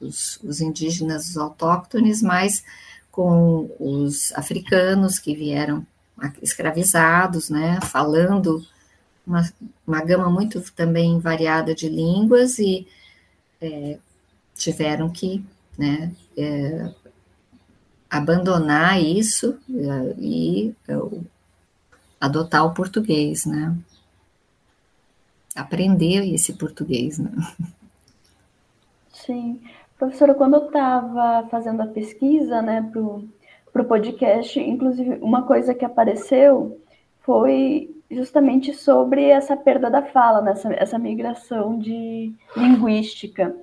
[0.00, 2.64] os, os indígenas os autóctones, mas
[3.10, 5.86] com os africanos que vieram
[6.42, 8.64] escravizados, né, falando
[9.26, 9.48] uma,
[9.86, 12.86] uma gama muito também variada de línguas e
[13.60, 13.98] é,
[14.54, 15.44] tiveram que
[15.78, 16.92] né, é,
[18.08, 20.94] abandonar isso é, e é,
[22.20, 23.76] adotar o português, né?
[25.56, 27.30] Aprender esse português, né?
[29.12, 29.60] Sim.
[29.98, 32.88] Professora, quando eu estava fazendo a pesquisa, né,
[33.72, 36.80] para o podcast, inclusive uma coisa que apareceu
[37.20, 43.56] foi justamente sobre essa perda da fala, né, essa, essa migração de linguística.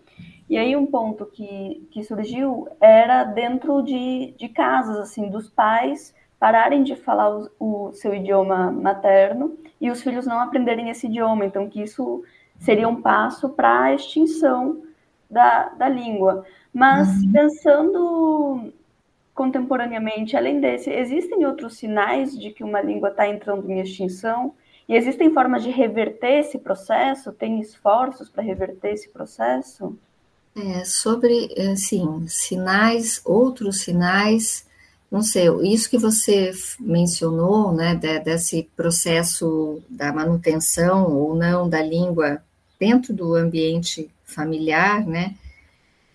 [0.50, 6.14] E aí um ponto que, que surgiu era dentro de, de casas, assim, dos pais
[6.44, 11.46] pararem de falar o, o seu idioma materno e os filhos não aprenderem esse idioma.
[11.46, 12.22] Então, que isso
[12.60, 14.84] seria um passo para a extinção
[15.32, 16.46] da, da língua.
[16.74, 17.32] Mas uhum.
[17.32, 18.74] pensando
[19.34, 24.54] contemporaneamente, além desse, existem outros sinais de que uma língua está entrando em extinção?
[24.90, 27.32] E existem formas de reverter esse processo?
[27.32, 29.98] Tem esforços para reverter esse processo?
[30.58, 34.68] É, sobre, assim, sinais, outros sinais,
[35.14, 41.84] não sei, isso que você mencionou, né, de, desse processo da manutenção ou não da
[41.84, 42.42] língua
[42.80, 45.36] dentro do ambiente familiar, né,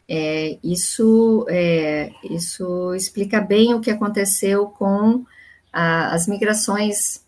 [0.09, 5.25] é, isso, é, isso explica bem o que aconteceu com
[5.73, 7.25] a, as migrações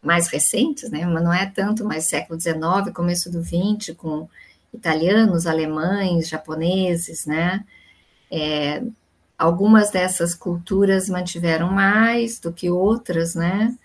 [0.00, 4.28] mais recentes, né, mas não é tanto mais século XIX, começo do XX, com
[4.72, 7.64] italianos, alemães, japoneses, né?
[8.30, 8.80] É,
[9.38, 13.76] algumas dessas culturas mantiveram mais do que outras, né?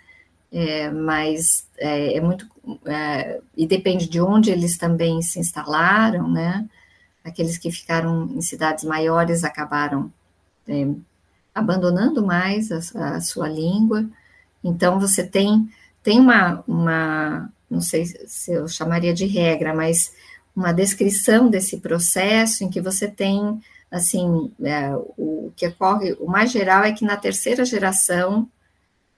[0.52, 2.48] É, mas é, é muito
[2.86, 6.68] é, e depende de onde eles também se instalaram, né?
[7.24, 10.12] Aqueles que ficaram em cidades maiores acabaram
[10.68, 10.88] é,
[11.54, 14.06] abandonando mais a, a, sua língua.
[14.64, 15.70] Então você tem
[16.02, 20.12] tem uma, uma não sei se eu chamaria de regra, mas
[20.56, 26.52] uma descrição desse processo em que você tem, assim, é, o que ocorre, o mais
[26.52, 28.50] geral é que na terceira geração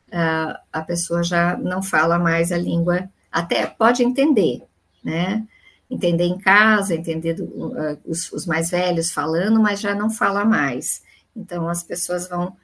[0.07, 4.63] uh, a pessoa já não fala mais a língua, até pode entender,
[5.03, 5.45] né?
[5.89, 10.45] Entender em casa, entender do, uh, os, os, mais velhos falando, mas já não fala
[10.45, 11.03] mais.
[11.35, 12.55] Então as pessoas vão,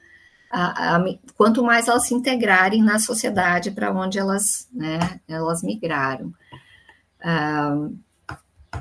[0.50, 1.04] a, a,
[1.36, 6.32] quanto mais elas se integrarem na sociedade para onde elas, né, elas migraram.
[7.20, 7.98] Uh,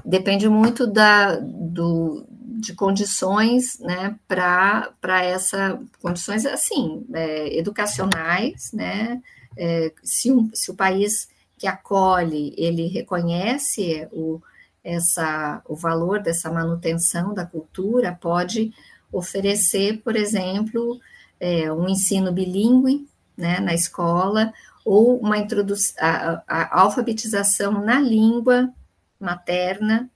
[0.06, 2.26] depende muito da, do,
[2.60, 9.22] de condições, né, para essa, condições, assim, é, educacionais, né,
[9.56, 14.42] é, se, um, se o país que acolhe, ele reconhece o,
[14.84, 18.74] essa, o valor dessa manutenção da cultura, pode
[19.12, 21.00] oferecer, por exemplo,
[21.40, 24.52] é, um ensino bilíngue, né, na escola,
[24.84, 28.74] ou uma introdução, a, a alfabetização na língua
[29.20, 30.10] materna,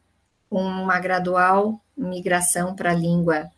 [0.51, 3.49] uma gradual migração para a língua,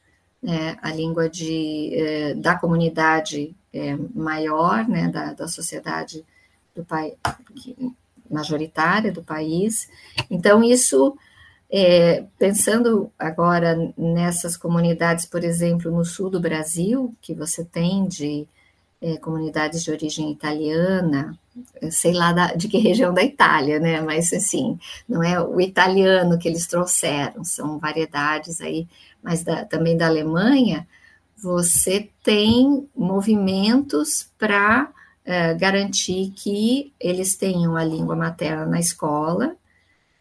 [0.41, 6.23] né, a língua de, eh, da comunidade eh, maior, né, da, da sociedade
[6.75, 7.15] do país,
[8.29, 9.89] majoritária do país.
[10.29, 11.15] Então, isso,
[11.71, 18.47] é, pensando agora nessas comunidades, por exemplo, no sul do Brasil, que você tem de
[19.03, 21.37] é, comunidades de origem italiana,
[21.91, 23.99] sei lá da, de que região da Itália, né?
[23.99, 28.87] Mas assim, não é o italiano que eles trouxeram, são variedades aí,
[29.21, 30.87] mas da, também da Alemanha,
[31.37, 34.89] você tem movimentos para
[35.25, 39.53] é, garantir que eles tenham a língua materna na escola,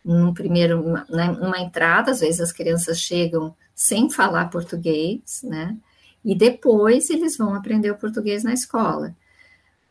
[0.05, 5.77] num primeiro, numa entrada, às vezes as crianças chegam sem falar português, né?
[6.25, 9.15] E depois eles vão aprender o português na escola.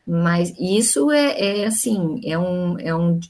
[0.06, 3.20] Mas isso é, é assim, é um, é, um,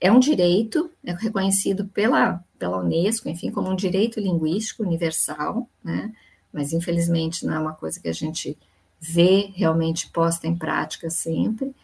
[0.00, 6.12] é um direito é reconhecido pela, pela Unesco, enfim, como um direito linguístico universal, né?
[6.52, 8.56] mas infelizmente não é uma coisa que a gente
[9.00, 11.74] vê realmente posta em prática sempre.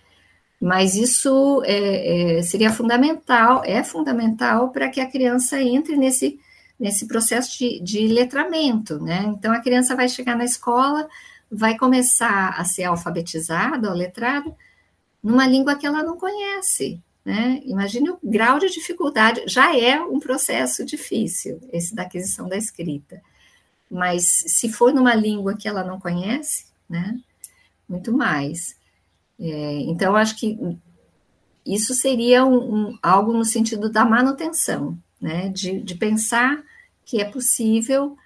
[0.61, 6.39] Mas isso é, é, seria fundamental, é fundamental para que a criança entre nesse
[6.85, 9.25] nesse processo de, de letramento, né?
[9.29, 11.09] Então a criança vai chegar na escola,
[11.51, 14.55] vai começar a ser alfabetizada ou letrada
[15.23, 17.63] numa língua que ela não conhece, né?
[17.65, 23.23] Imagine o grau de dificuldade, já é um processo difícil, esse da aquisição da escrita.
[23.91, 27.19] Mas se for numa língua que ela não conhece, né?
[27.89, 28.77] Muito mais.
[29.41, 30.59] É, então, acho que
[31.65, 36.63] isso seria um, um, algo no sentido da manutenção, né, de, de pensar
[37.05, 38.17] que é possível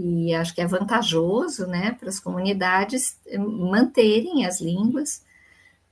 [0.00, 5.22] e acho que é vantajoso né, para as comunidades manterem as línguas.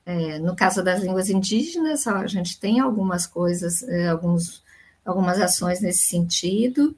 [0.05, 4.63] É, no caso das línguas indígenas, a gente tem algumas coisas, é, alguns,
[5.05, 6.97] algumas ações nesse sentido,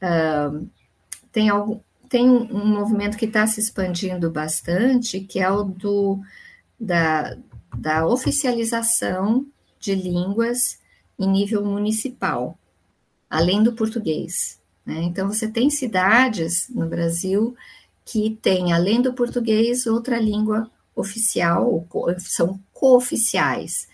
[0.00, 0.68] uh,
[1.32, 6.20] tem, algum, tem um movimento que está se expandindo bastante, que é o do,
[6.78, 7.36] da,
[7.76, 9.44] da oficialização
[9.80, 10.78] de línguas
[11.18, 12.56] em nível municipal,
[13.28, 14.60] além do português.
[14.86, 15.02] Né?
[15.02, 17.56] Então, você tem cidades no Brasil
[18.04, 21.84] que têm, além do português, outra língua oficial,
[22.18, 23.88] são cooficiais.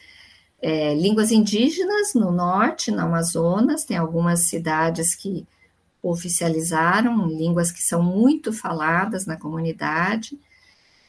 [0.61, 5.47] É, línguas indígenas no norte, no Amazonas, tem algumas cidades que
[6.03, 10.39] oficializaram línguas que são muito faladas na comunidade,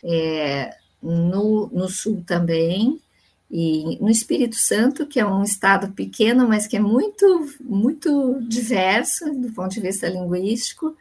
[0.03, 3.01] é, no, no sul também,
[3.55, 9.31] e no Espírito Santo, que é um estado pequeno, mas que é muito, muito diverso
[9.31, 10.97] do ponto de vista linguístico.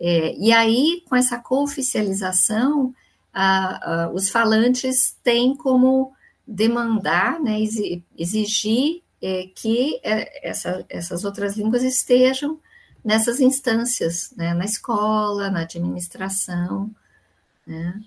[0.00, 2.92] É, e aí, com essa cooficialização,
[3.32, 6.12] a, a, os falantes têm como
[6.44, 7.60] demandar, né,
[8.18, 12.58] exigir é, que é, essa, essas outras línguas estejam
[13.04, 16.90] nessas instâncias, né, na escola, na administração.
[17.64, 18.02] Né.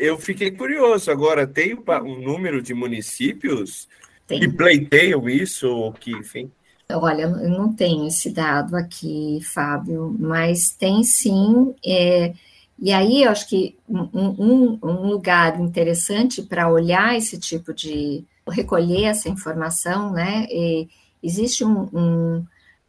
[0.00, 3.86] Eu fiquei curioso agora, tem um número de municípios
[4.26, 4.40] tem.
[4.40, 6.50] que pleiteiam isso, que, enfim.
[6.90, 11.74] Olha, eu não tenho esse dado aqui, Fábio, mas tem sim.
[11.84, 12.32] É,
[12.78, 18.24] e aí, eu acho que um, um, um lugar interessante para olhar esse tipo de.
[18.48, 20.46] recolher essa informação, né?
[20.50, 20.88] E
[21.22, 22.46] existe um, um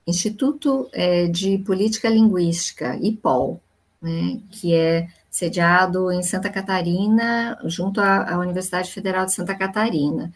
[0.07, 3.61] Instituto é, de Política Linguística, IPOL,
[4.01, 10.31] né, que é sediado em Santa Catarina, junto à, à Universidade Federal de Santa Catarina.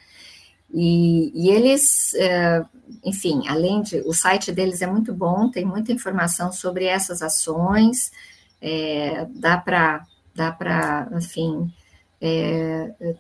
[0.74, 2.64] E, e eles, é,
[3.04, 3.98] enfim, além de.
[4.06, 8.12] O site deles é muito bom, tem muita informação sobre essas ações,
[8.62, 11.72] é, dá para, dá enfim,
[12.22, 13.16] é,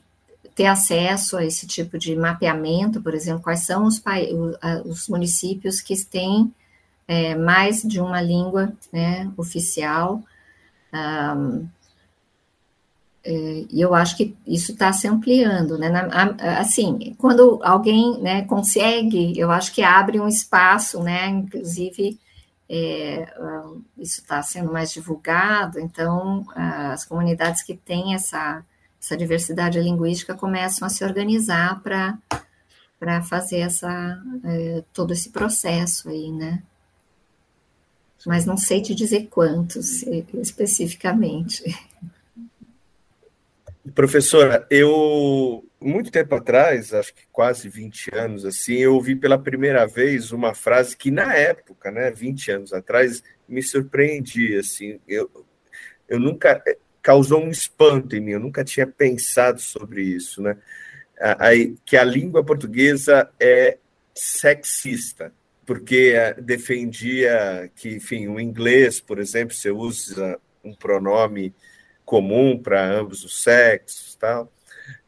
[0.55, 4.01] ter acesso a esse tipo de mapeamento, por exemplo, quais são os,
[4.85, 6.53] os municípios que têm
[7.07, 10.23] é, mais de uma língua né, oficial.
[10.95, 11.67] Um,
[13.23, 15.89] é, e eu acho que isso está se ampliando, né?
[16.59, 21.27] assim, quando alguém né, consegue, eu acho que abre um espaço, né?
[21.29, 22.19] Inclusive,
[22.69, 23.27] é,
[23.97, 28.63] isso está sendo mais divulgado, então as comunidades que têm essa
[29.01, 32.17] essa diversidade linguística começam a se organizar para
[32.99, 36.63] para fazer essa é, todo esse processo aí, né?
[38.25, 40.03] Mas não sei te dizer quantos
[40.33, 41.63] especificamente.
[43.93, 49.85] Professora, eu muito tempo atrás, acho que quase 20 anos assim, eu ouvi pela primeira
[49.85, 54.99] vez uma frase que na época, né, 20 anos atrás, me surpreendia assim.
[55.07, 55.29] Eu
[56.07, 56.61] eu nunca
[57.01, 60.57] causou um espanto em mim, eu nunca tinha pensado sobre isso, né?
[61.39, 63.77] Aí, que a língua portuguesa é
[64.13, 65.33] sexista,
[65.65, 71.53] porque eh, defendia que, enfim, o inglês, por exemplo, você usa um pronome
[72.05, 74.51] comum para ambos os sexos, tal,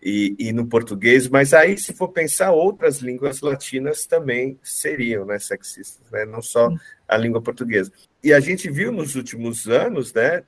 [0.01, 5.37] e, e, no português, mas aí, se for pensar, outras línguas latinas também seriam né,
[5.37, 6.25] sexistas, né?
[6.25, 6.69] não só
[7.07, 7.91] a língua portuguesa.
[8.23, 10.43] E a gente viu nos últimos anos, né,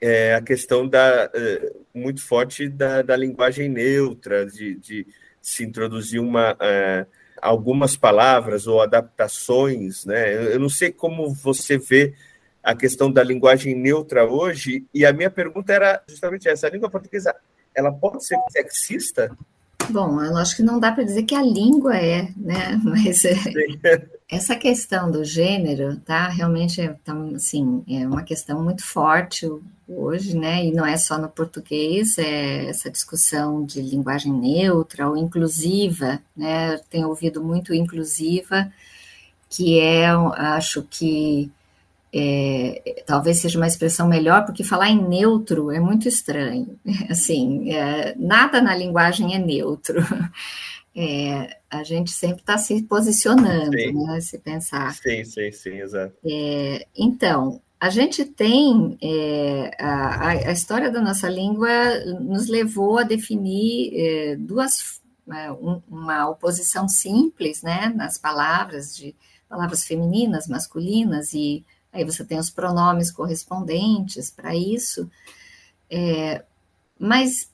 [0.00, 5.06] é a questão da, é, muito forte da, da linguagem neutra, de, de
[5.40, 7.06] se introduzir uma, é,
[7.40, 10.04] algumas palavras ou adaptações.
[10.04, 10.54] Né?
[10.54, 12.14] Eu, não sei como você vê
[12.62, 16.90] a questão da linguagem neutra hoje, e a minha pergunta era justamente essa: a língua
[16.90, 17.34] portuguesa
[17.74, 19.36] ela pode ser sexista?
[19.90, 22.80] Bom, eu acho que não dá para dizer que a língua é, né?
[22.84, 23.34] Mas é,
[24.28, 26.28] essa questão do gênero, tá?
[26.28, 29.48] Realmente é, tá, assim, é uma questão muito forte
[29.88, 30.64] hoje, né?
[30.64, 36.74] E não é só no português, é essa discussão de linguagem neutra ou inclusiva, né?
[36.74, 38.72] Eu tenho ouvido muito inclusiva,
[39.48, 41.50] que é, acho que
[42.12, 46.78] é, talvez seja uma expressão melhor, porque falar em neutro é muito estranho.
[47.08, 50.00] Assim, é, nada na linguagem é neutro.
[50.92, 53.92] É, a gente sempre está se posicionando, sim.
[53.92, 54.20] né?
[54.20, 54.92] Se pensar.
[54.92, 56.12] Sim, sim, sim, exato.
[56.24, 61.70] É, então, a gente tem é, a, a, história da nossa língua
[62.20, 65.00] nos levou a definir é, duas
[65.32, 67.92] é, um, uma oposição simples, né?
[67.94, 69.14] Nas palavras de
[69.48, 75.10] palavras femininas, masculinas e aí você tem os pronomes correspondentes para isso,
[75.90, 76.44] é,
[76.98, 77.50] mas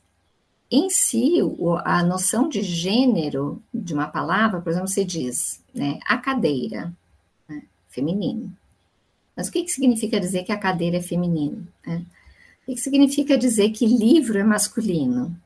[0.71, 1.39] em si,
[1.85, 6.93] a noção de gênero de uma palavra, por exemplo, você diz, né, a cadeira,
[7.49, 8.53] né, feminino.
[9.37, 11.67] Mas o que, que significa dizer que a cadeira é feminino?
[11.87, 12.05] Né?
[12.63, 15.37] O que, que significa dizer que livro é masculino?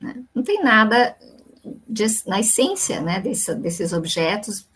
[0.00, 0.22] Né?
[0.34, 1.16] Não tem nada
[1.86, 4.66] de, na essência né, desse, desses objetos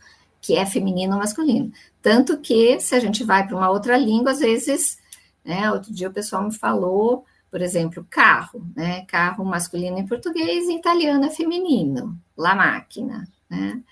[0.47, 1.73] que é feminino ou masculino.
[2.01, 4.97] Tanto que, se a gente vai para uma outra língua, às vezes,
[5.45, 10.69] né, outro dia o pessoal me falou, por exemplo, carro, né, carro masculino em português,
[10.69, 13.83] em italiano é feminino, la máquina, né.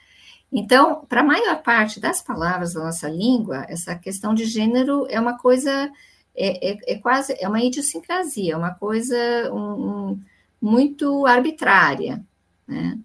[0.52, 5.18] Então, para a maior parte das palavras da nossa língua, essa questão de gênero é
[5.18, 5.90] uma coisa,
[6.36, 9.16] é, é, é quase, é uma idiosincrasia, é uma coisa
[9.52, 10.20] um, um,
[10.62, 12.24] muito arbitrária,
[12.68, 12.96] né?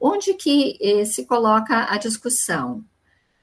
[0.00, 2.82] Onde que eh, se coloca a discussão?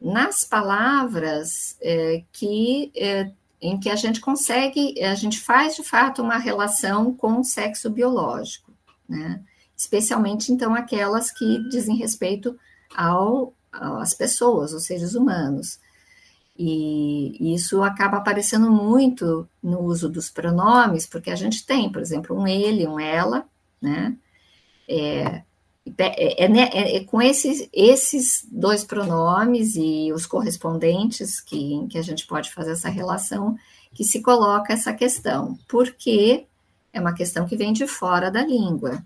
[0.02, 3.32] Nas palavras eh, que eh,
[3.62, 7.90] em que a gente consegue, a gente faz de fato uma relação com o sexo
[7.90, 8.72] biológico,
[9.08, 9.42] né?
[9.76, 12.58] Especialmente então aquelas que dizem respeito
[12.96, 15.80] ao, às pessoas, os seres humanos.
[16.58, 22.36] E isso acaba aparecendo muito no uso dos pronomes, porque a gente tem, por exemplo,
[22.36, 23.48] um ele, um ela,
[23.80, 24.16] né?
[24.90, 25.44] É,
[25.98, 31.98] é, é, né, é, é, com esses, esses dois pronomes e os correspondentes que, que
[31.98, 33.58] a gente pode fazer essa relação
[33.94, 36.46] que se coloca essa questão, porque
[36.94, 39.04] é uma questão que vem de fora da língua,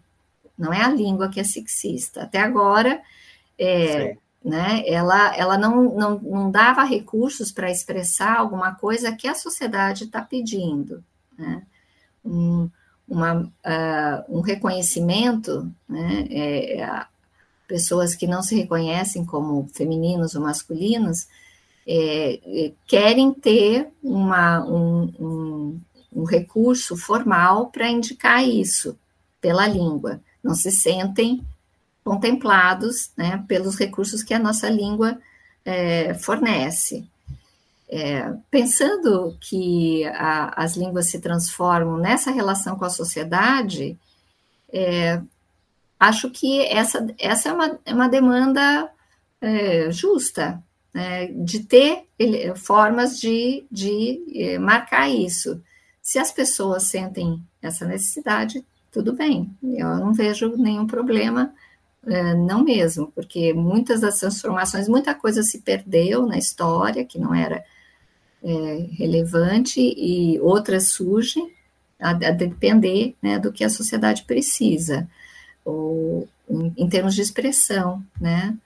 [0.57, 2.23] não é a língua que é sexista.
[2.23, 3.01] Até agora,
[3.57, 9.35] é, né, ela, ela não, não, não dava recursos para expressar alguma coisa que a
[9.35, 11.03] sociedade está pedindo.
[11.37, 11.63] Né?
[12.23, 12.69] Um,
[13.11, 17.05] uma, uh, um reconhecimento, né, é,
[17.67, 21.27] pessoas que não se reconhecem como femininos ou masculinos,
[21.85, 25.81] é, é, querem ter uma, um, um,
[26.13, 28.97] um recurso formal para indicar isso
[29.41, 31.41] pela língua, não se sentem
[32.05, 35.19] contemplados né, pelos recursos que a nossa língua
[35.65, 37.05] é, fornece.
[37.93, 43.99] É, pensando que a, as línguas se transformam nessa relação com a sociedade,
[44.71, 45.21] é,
[45.99, 48.89] acho que essa, essa é, uma, é uma demanda
[49.41, 50.63] é, justa,
[50.93, 55.61] né, de ter ele, formas de, de é, marcar isso.
[56.01, 61.53] Se as pessoas sentem essa necessidade, tudo bem, eu não vejo nenhum problema,
[62.05, 67.35] é, não mesmo, porque muitas das transformações, muita coisa se perdeu na história que não
[67.35, 67.63] era
[68.43, 71.51] é, relevante e outras surgem
[71.99, 75.07] a, a depender né, do que a sociedade precisa,
[75.63, 78.57] ou em, em termos de expressão, né?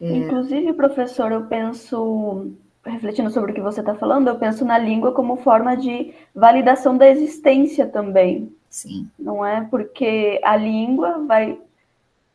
[0.00, 0.16] É...
[0.16, 2.50] Inclusive, professor, eu penso,
[2.84, 6.96] refletindo sobre o que você está falando, eu penso na língua como forma de validação
[6.96, 8.50] da existência também.
[8.70, 9.08] Sim.
[9.18, 11.58] Não é porque a língua vai,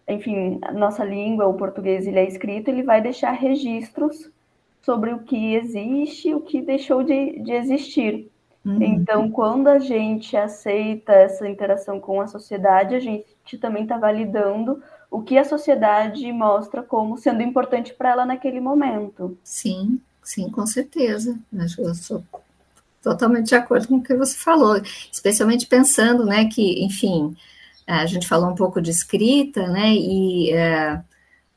[0.07, 4.29] enfim, a nossa língua, o português, ele é escrito, ele vai deixar registros
[4.81, 8.31] sobre o que existe e o que deixou de, de existir.
[8.65, 8.81] Uhum.
[8.81, 14.81] Então, quando a gente aceita essa interação com a sociedade, a gente também está validando
[15.09, 19.37] o que a sociedade mostra como sendo importante para ela naquele momento.
[19.43, 21.37] Sim, sim, com certeza.
[21.77, 22.23] Eu sou
[23.01, 24.79] totalmente de acordo com o que você falou,
[25.11, 27.35] especialmente pensando, né, que, enfim,
[27.87, 31.01] a gente falou um pouco de escrita, né, e é,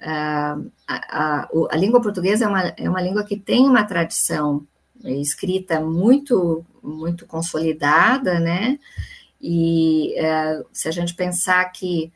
[0.03, 4.67] a, a, a, língua portuguesa é uma, é uma língua que tem uma tradição
[5.05, 8.79] escrita muito, muito consolidada, né?
[9.41, 12.13] E é, se a gente pensar que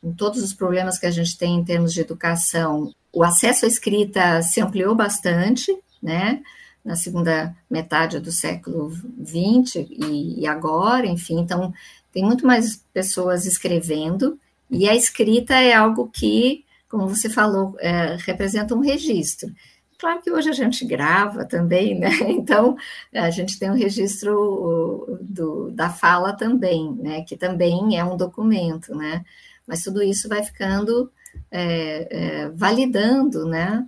[0.00, 3.68] com todos os problemas que a gente tem em termos de educação, o acesso à
[3.68, 6.42] escrita se ampliou bastante, né?
[6.84, 8.92] Na segunda metade do século
[9.24, 11.72] XX e, e agora, enfim, então
[12.12, 14.38] tem muito mais pessoas escrevendo,
[14.70, 16.63] e a escrita é algo que
[16.94, 19.52] como você falou, é, representa um registro.
[19.98, 22.08] Claro que hoje a gente grava também, né?
[22.30, 22.76] Então
[23.12, 27.22] a gente tem um registro do, da fala também, né?
[27.24, 29.24] Que também é um documento, né?
[29.66, 31.10] Mas tudo isso vai ficando
[31.50, 33.84] é, é, validando, né?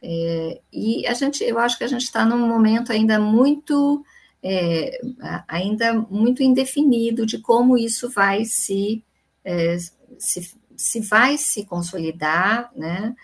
[0.00, 4.02] É, e a gente, eu acho que a gente está num momento ainda muito,
[4.42, 4.98] é,
[5.46, 9.04] ainda muito indefinido de como isso vai se,
[9.44, 9.76] é,
[10.18, 13.14] se se vai se consolidar, né?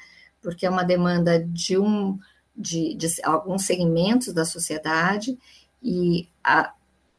[0.43, 2.19] Porque é uma demanda de um
[2.57, 5.37] de, de alguns segmentos da sociedade
[5.83, 6.73] e a,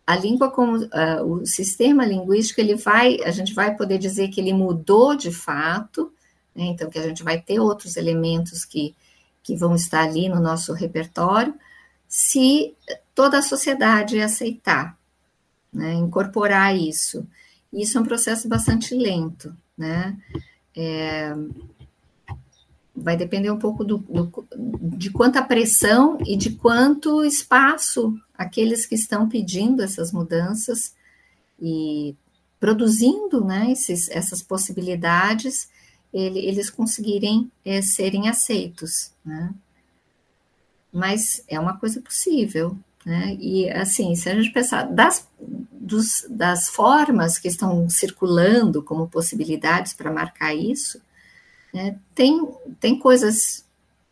[0.07, 4.39] a língua como uh, o sistema linguístico ele vai a gente vai poder dizer que
[4.39, 6.13] ele mudou de fato
[6.55, 6.65] né?
[6.65, 8.95] então que a gente vai ter outros elementos que
[9.43, 11.53] que vão estar ali no nosso repertório
[12.07, 12.73] se
[13.13, 14.97] toda a sociedade aceitar
[15.73, 15.95] né?
[15.95, 17.27] incorporar isso
[17.73, 20.17] isso é um processo bastante lento né?
[20.75, 21.33] É,
[22.95, 24.47] vai depender um pouco do, do,
[24.97, 30.95] de quanta pressão e de quanto espaço aqueles que estão pedindo essas mudanças
[31.59, 32.15] e
[32.59, 35.69] produzindo né, esses, essas possibilidades,
[36.13, 39.53] ele, eles conseguirem é, serem aceitos, né?
[40.91, 43.37] Mas é uma coisa possível, né?
[43.39, 45.29] E assim, se a gente pensar das,
[45.71, 50.99] dos, das formas que estão circulando como possibilidades para marcar isso,
[51.71, 52.47] né, tem,
[52.79, 53.63] tem coisas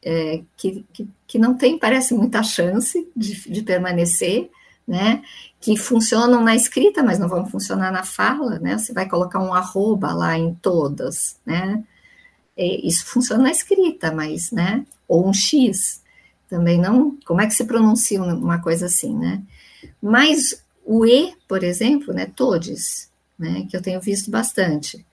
[0.04, 4.52] é, que, que, que, não tem, parece, muita chance de, de permanecer,
[4.86, 5.24] né?
[5.62, 8.78] Que funcionam na escrita, mas não vão funcionar na fala, né?
[8.78, 11.84] Você vai colocar um arroba lá em todas, né?
[12.56, 14.86] É, isso funciona na escrita, mas, né?
[15.08, 16.03] Ou um X
[16.50, 17.18] também não.
[17.26, 19.41] Como é que se pronuncia uma coisa assim, né?
[20.02, 22.26] Mas o E, por exemplo, né?
[22.26, 23.66] Todes, né?
[23.70, 25.06] Que eu tenho visto bastante.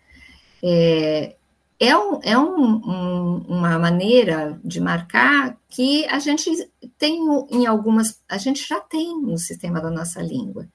[0.62, 1.34] É,
[1.78, 6.68] é, um, é um, um, uma maneira de marcar que a gente
[6.98, 7.18] tem
[7.50, 10.68] em algumas, a gente já tem no sistema da nossa língua.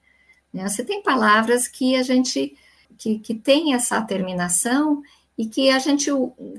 [0.52, 0.68] Né?
[0.68, 2.56] Você tem palavras que a gente
[2.98, 5.02] que, que tem essa terminação
[5.36, 6.10] e que a gente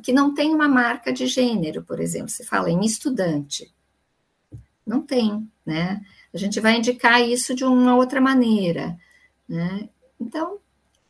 [0.03, 3.71] que não tem uma marca de gênero, por exemplo, você fala em estudante.
[4.87, 6.01] Não tem, né?
[6.33, 8.97] A gente vai indicar isso de uma outra maneira,
[9.47, 9.89] né?
[10.19, 10.59] Então,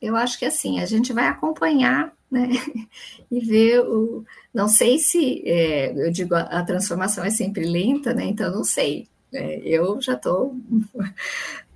[0.01, 2.49] eu acho que assim, a gente vai acompanhar, né?
[3.29, 4.25] E ver o.
[4.53, 5.43] Não sei se.
[5.45, 8.23] É, eu digo, a, a, transformação é sempre lenta, né?
[8.23, 9.05] Então, não sei.
[9.33, 10.55] É, eu já estou.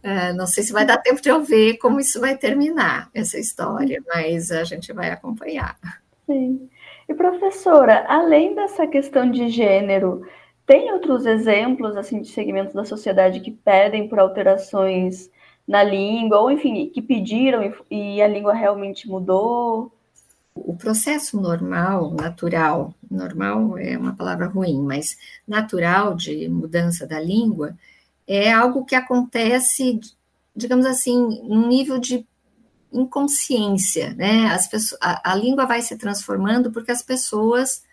[0.03, 3.37] É, não sei se vai dar tempo de eu ver como isso vai terminar, essa
[3.37, 5.77] história, mas a gente vai acompanhar.
[6.25, 6.67] Sim.
[7.07, 10.25] E, professora, além dessa questão de gênero,
[10.71, 15.29] tem outros exemplos assim de segmentos da sociedade que pedem por alterações
[15.67, 19.91] na língua, ou enfim, que pediram e, a língua realmente mudou?
[20.55, 27.77] O processo normal, natural, normal é uma palavra ruim, mas natural de mudança da língua
[28.25, 29.99] é algo que acontece,
[30.55, 31.17] digamos assim,
[31.49, 32.25] num nível de
[32.93, 34.45] inconsciência, né?
[34.53, 37.83] As pessoas, a, a língua vai se transformando porque as pessoas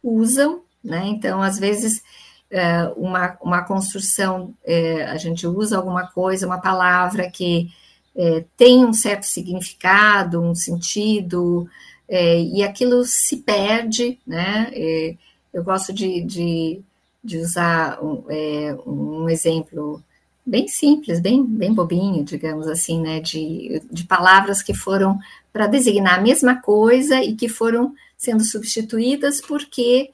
[0.00, 1.06] usam, né?
[1.06, 2.02] Então, às vezes,
[2.50, 7.70] é, uma, uma construção, é, a gente usa alguma coisa, uma palavra que
[8.16, 11.68] é, tem um certo significado, um sentido,
[12.12, 14.68] e aquilo se perde, né?
[15.54, 16.80] eu gosto de, de,
[17.22, 18.24] de usar um,
[18.84, 20.02] um, exemplo
[20.44, 23.20] bem simples, bem, bem bobinho, digamos assim, né?
[23.20, 25.20] De, de palavras que foram
[25.52, 30.10] para designar a mesma coisa e que foram sendo substituídas porque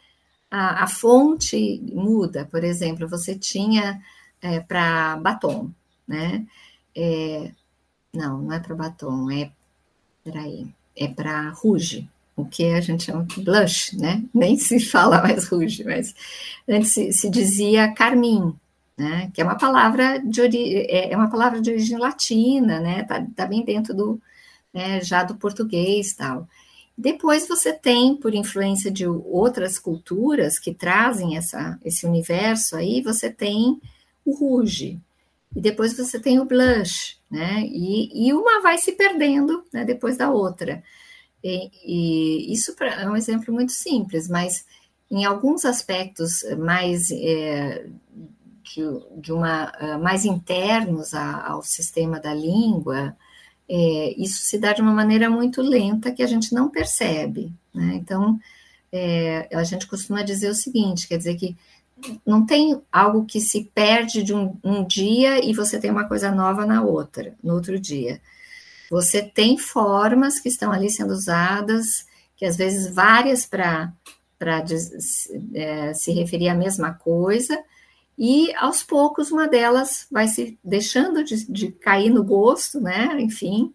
[0.51, 2.45] a, a fonte muda.
[2.47, 4.01] Por exemplo, você tinha
[4.41, 5.71] é, para batom,
[6.07, 6.47] né?
[6.95, 7.51] É,
[8.13, 9.51] não, não é para batom, é.
[10.25, 10.67] Peraí,
[10.97, 14.25] é para rouge, o que a gente chama de blush, né?
[14.35, 16.15] Nem se fala mais rouge, mas
[16.69, 18.55] antes se, se dizia carmim,
[18.97, 19.31] né?
[19.35, 20.41] Que é uma palavra de
[20.89, 23.05] é, é uma palavra de origem latina, né?
[23.05, 24.21] Tá, tá bem dentro do
[24.77, 26.47] né, já do português tal.
[26.97, 33.31] Depois você tem, por influência de outras culturas que trazem essa, esse universo aí, você
[33.31, 33.81] tem
[34.25, 34.99] o rouge.
[35.55, 37.63] E depois você tem o blush, né?
[37.67, 40.83] E, e uma vai se perdendo né, depois da outra.
[41.45, 44.65] E, e isso pra, é um exemplo muito simples, mas
[45.11, 47.87] em alguns aspectos mais é,
[48.63, 48.83] de,
[49.21, 53.17] de, uma uh, mais internos a, ao sistema da língua,
[53.69, 57.53] é, isso se dá de uma maneira muito lenta que a gente não percebe.
[57.75, 57.95] Né?
[57.95, 58.39] Então,
[58.93, 61.57] é, a gente costuma dizer o seguinte: quer dizer que
[62.25, 66.31] não tem algo que se perde de um, um, dia e você tem uma coisa
[66.31, 68.21] nova na outra, no outro dia.
[68.91, 72.07] Você tem formas que estão ali sendo usadas,
[72.37, 73.93] que às vezes várias para
[75.55, 77.59] é, se referir à mesma coisa,
[78.19, 83.17] e aos poucos uma delas vai se deixando de, de cair no gosto, né?
[83.21, 83.75] Enfim,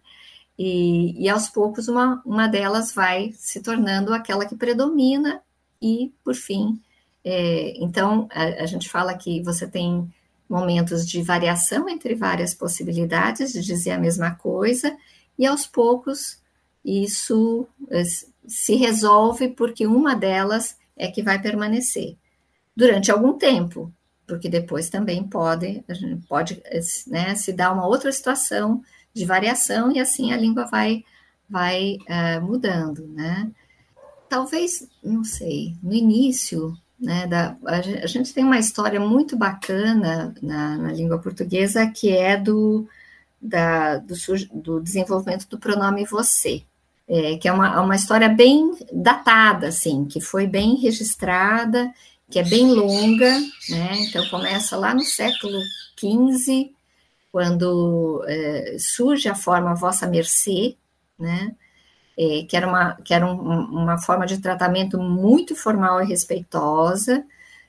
[0.58, 5.42] e, e, aos poucos uma, uma delas vai se tornando aquela que predomina,
[5.80, 6.80] e por fim,
[7.24, 10.12] é, então a, a, gente fala que você tem
[10.48, 14.96] momentos de variação entre várias possibilidades de dizer a mesma coisa,
[15.38, 16.40] e aos poucos
[16.84, 18.02] isso é,
[18.46, 22.16] se resolve porque uma delas é que vai permanecer
[22.76, 23.92] durante algum tempo,
[24.32, 25.84] porque depois também pode,
[26.26, 26.62] pode
[27.06, 31.04] né, se dar uma outra situação de variação e assim a língua vai,
[31.46, 33.50] vai uh, mudando, né?
[34.30, 40.78] Talvez, não sei, no início, né, da, a, gente tem uma história muito bacana na,
[40.78, 42.88] na língua portuguesa que é do,
[43.38, 44.14] da, do,
[44.54, 46.62] do desenvolvimento do pronome você,
[47.06, 51.92] é, que é uma, uma história bem datada, assim, que foi bem registrada
[52.32, 53.92] que é bem longa, né?
[54.00, 55.60] Então começa lá no século
[55.98, 56.72] XV,
[57.30, 60.76] quando é, surge a forma vossa mercê,
[61.18, 61.54] né?
[62.16, 67.24] é, que era, uma, que era um, uma forma de tratamento muito formal e respeitosa,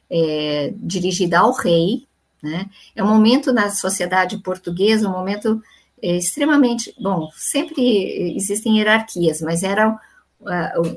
[0.10, 2.08] é, dirigida ao rei.
[2.42, 2.70] Né?
[2.96, 5.62] É um momento na sociedade portuguesa, um momento
[6.02, 6.94] extremamente.
[7.00, 9.98] Bom, sempre existem hierarquias, mas era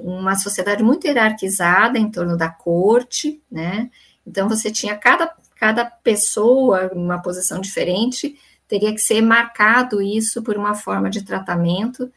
[0.03, 3.91] uma sociedade muito hierarquizada em torno da corte, né?
[4.27, 8.39] Então você tinha cada, cada pessoa uma posição diferente,
[8.69, 12.11] teria que ser marcado isso por uma forma de tratamento,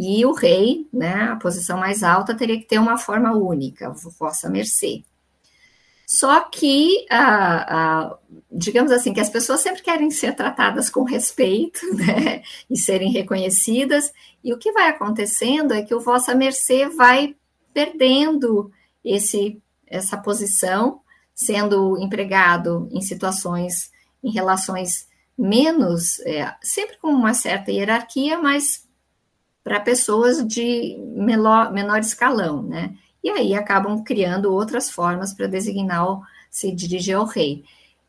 [0.00, 4.48] e o rei, né, a posição mais alta, teria que ter uma forma única, vossa
[4.48, 5.02] mercê.
[6.10, 7.06] Só que,
[8.50, 14.10] digamos assim, que as pessoas sempre querem ser tratadas com respeito, né, e serem reconhecidas,
[14.42, 17.36] e o que vai acontecendo é que o Vossa Mercê vai
[17.74, 18.72] perdendo
[19.04, 21.02] esse, essa posição,
[21.34, 23.92] sendo empregado em situações,
[24.24, 25.06] em relações
[25.36, 28.88] menos, é, sempre com uma certa hierarquia, mas
[29.62, 32.96] para pessoas de menor, menor escalão, né?
[33.22, 37.64] E aí acabam criando outras formas para designar, se dirigir ao rei.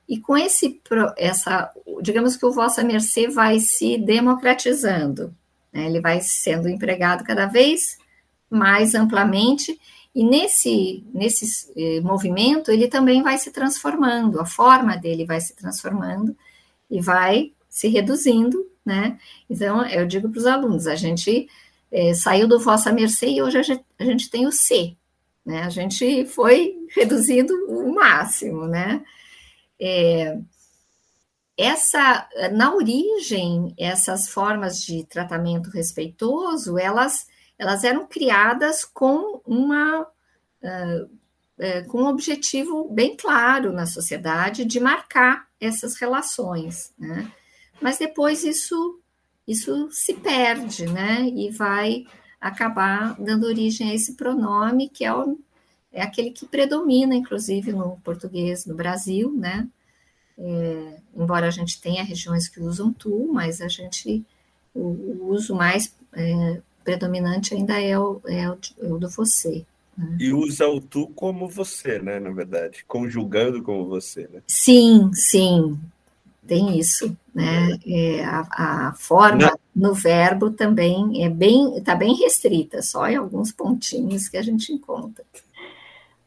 [0.07, 0.81] E com esse,
[1.17, 5.35] essa, digamos que o vossa mercê vai se democratizando,
[5.71, 5.85] né?
[5.85, 7.97] ele vai sendo empregado cada vez
[8.49, 9.79] mais amplamente,
[10.13, 15.55] e nesse, nesse eh, movimento ele também vai se transformando, a forma dele vai se
[15.55, 16.35] transformando
[16.89, 19.19] e vai se reduzindo, né?
[19.47, 21.47] Então, eu digo para os alunos, a gente
[21.91, 24.95] eh, saiu do vossa mercê e hoje a gente, a gente tem o C,
[25.45, 25.63] né?
[25.63, 29.03] A gente foi reduzindo o máximo, né?
[29.79, 30.37] É,
[31.57, 37.27] essa, na origem, essas formas de tratamento respeitoso, elas,
[37.57, 41.19] elas eram criadas com uma uh,
[41.89, 47.29] com um objetivo bem claro na sociedade de marcar essas relações, né?
[47.81, 49.01] Mas depois isso
[49.45, 51.23] isso se perde, né?
[51.23, 52.05] E vai
[52.39, 55.37] acabar dando origem a esse pronome que é, o,
[55.91, 59.67] é aquele que predomina, inclusive, no português no Brasil, né?
[60.37, 64.23] É, embora a gente tenha regiões que usam tu, mas a gente
[64.73, 69.65] o, o uso mais é, predominante ainda é o, é o, é o do você.
[69.97, 70.17] Né?
[70.19, 72.19] E usa o tu como você, né?
[72.19, 74.41] Na verdade, conjugando como você, né?
[74.47, 75.77] Sim, sim
[76.49, 77.79] tem isso, né?
[77.87, 78.47] É, a,
[78.89, 79.89] a, forma Não.
[79.89, 84.73] no verbo também é bem, está bem restrita, só em alguns pontinhos que a gente
[84.73, 85.23] encontra.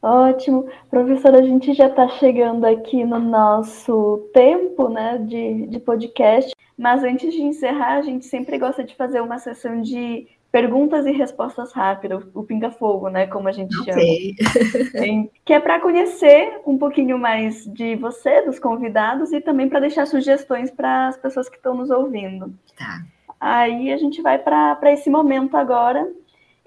[0.01, 6.51] Ótimo, professora, a gente já está chegando aqui no nosso tempo, né, de, de podcast.
[6.75, 11.11] Mas antes de encerrar, a gente sempre gosta de fazer uma sessão de perguntas e
[11.11, 14.35] respostas rápidas, o pinga-fogo, né, como a gente okay.
[14.35, 15.27] chama.
[15.43, 20.05] que é para conhecer um pouquinho mais de você, dos convidados, e também para deixar
[20.05, 22.53] sugestões para as pessoas que estão nos ouvindo.
[22.77, 23.01] Tá.
[23.39, 26.07] Aí a gente vai para esse momento agora.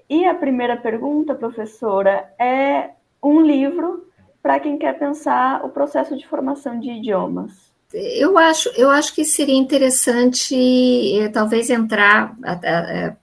[0.09, 2.89] E a primeira pergunta, professora, é
[3.23, 4.05] um livro
[4.43, 7.66] para quem quer pensar o processo de formação de idiomas.
[7.93, 12.35] Eu acho, eu acho que seria interessante eh, talvez entrar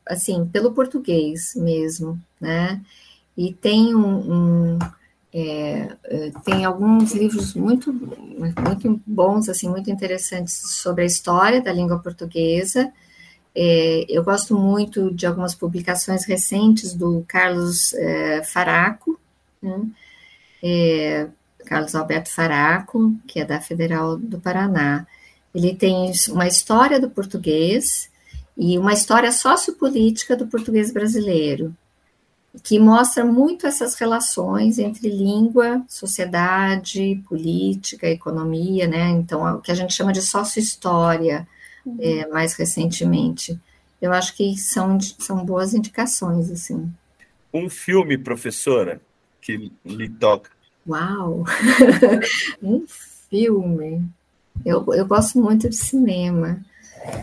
[0.07, 2.81] assim pelo português mesmo, né?
[3.37, 4.79] E tem um, um
[5.33, 5.97] é,
[6.45, 12.91] tem alguns livros muito muito bons assim, muito interessantes sobre a história da língua portuguesa.
[13.55, 19.21] É, eu gosto muito de algumas publicações recentes do Carlos é, Faraco,
[19.63, 19.89] né?
[21.65, 25.07] Carlos Alberto Faraco, que é da Federal do Paraná.
[25.55, 28.11] Ele tem uma história do português
[28.57, 31.75] e uma história sociopolítica do português brasileiro,
[32.63, 39.11] que mostra muito essas relações entre língua, sociedade, política, economia, né?
[39.11, 41.47] Então, o que a gente chama de sócio-história,
[41.85, 41.97] uhum.
[42.01, 43.59] é, mais recentemente.
[44.01, 46.93] Eu acho que são, são boas indicações, assim.
[47.53, 49.01] Um filme, professora,
[49.41, 50.51] que lhe toca
[50.87, 51.45] Uau!
[52.63, 52.85] um
[53.31, 54.05] filme.
[54.65, 56.61] Eu, eu gosto muito de cinema.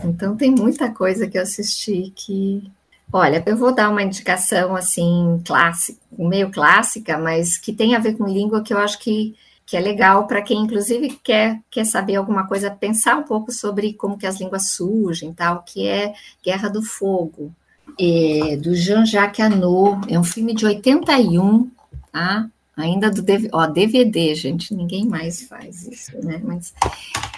[0.04, 2.70] Então tem muita coisa que eu assisti que.
[3.12, 8.16] Olha, eu vou dar uma indicação assim, clássica, meio clássica, mas que tem a ver
[8.16, 9.34] com língua que eu acho que,
[9.66, 13.92] que é legal para quem, inclusive, quer, quer saber alguma coisa, pensar um pouco sobre
[13.92, 17.52] como que as línguas surgem, tal, que é Guerra do Fogo,
[18.00, 20.10] é, do Jean-Jacques Annaud.
[20.10, 21.70] É um filme de 81,
[22.10, 22.48] tá?
[22.76, 26.40] Ainda do DVD, ó, DVD, gente, ninguém mais faz isso, né?
[26.42, 26.74] Mas,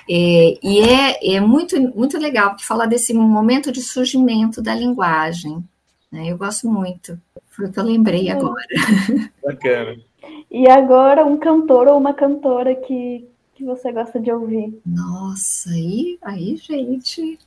[0.08, 5.62] é, e é, é muito, muito legal, porque fala desse momento de surgimento da linguagem.
[6.10, 6.28] Né?
[6.28, 7.20] Eu gosto muito,
[7.50, 8.66] foi o que eu lembrei agora.
[9.42, 9.96] Bacana.
[10.50, 14.80] E agora, um cantor ou uma cantora que, que você gosta de ouvir?
[14.86, 17.38] Nossa, aí, aí, gente,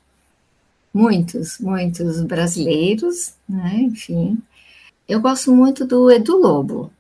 [0.94, 3.76] muitos, muitos brasileiros, né?
[3.80, 4.38] Enfim,
[5.08, 6.92] eu gosto muito do Edu Lobo.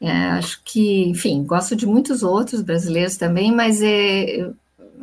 [0.00, 4.50] É, acho que, enfim, gosto de muitos outros brasileiros também, mas é,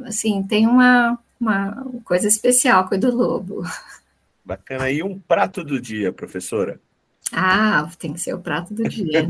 [0.05, 3.63] assim, tem uma, uma coisa especial com o Edu Lobo.
[4.43, 4.89] Bacana.
[4.89, 6.79] E um prato do dia, professora?
[7.31, 9.29] Ah, tem que ser o prato do dia.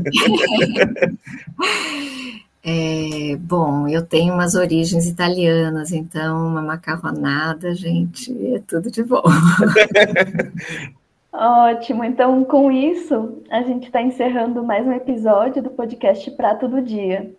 [2.64, 9.22] é, bom, eu tenho umas origens italianas, então uma macarronada, gente, é tudo de bom.
[11.40, 16.82] Ótimo, então com isso a gente está encerrando mais um episódio do podcast Prato do
[16.82, 17.32] Dia.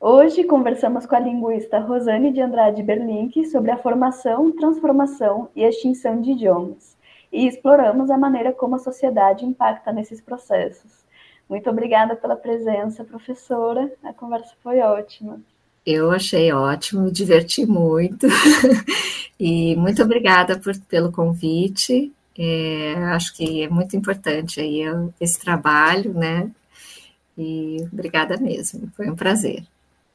[0.00, 6.20] Hoje conversamos com a linguista Rosane de Andrade Berlink sobre a formação, transformação e extinção
[6.20, 6.96] de idiomas
[7.32, 11.04] e exploramos a maneira como a sociedade impacta nesses processos.
[11.48, 13.88] Muito obrigada pela presença, professora.
[14.02, 15.40] A conversa foi ótima.
[15.86, 18.26] Eu achei ótimo, diverti muito.
[19.38, 22.12] e muito obrigada por, pelo convite.
[22.38, 24.82] É, acho que é muito importante aí
[25.20, 26.50] esse trabalho, né?
[27.36, 29.64] E obrigada mesmo, foi um prazer.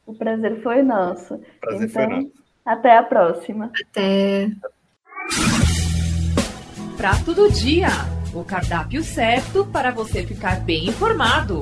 [0.05, 1.35] O prazer foi nosso.
[1.35, 2.31] O prazer então, foi nosso.
[2.65, 3.71] Até a próxima.
[3.81, 4.51] Até.
[6.97, 7.89] Prato do Dia
[8.33, 11.61] o cardápio certo para você ficar bem informado.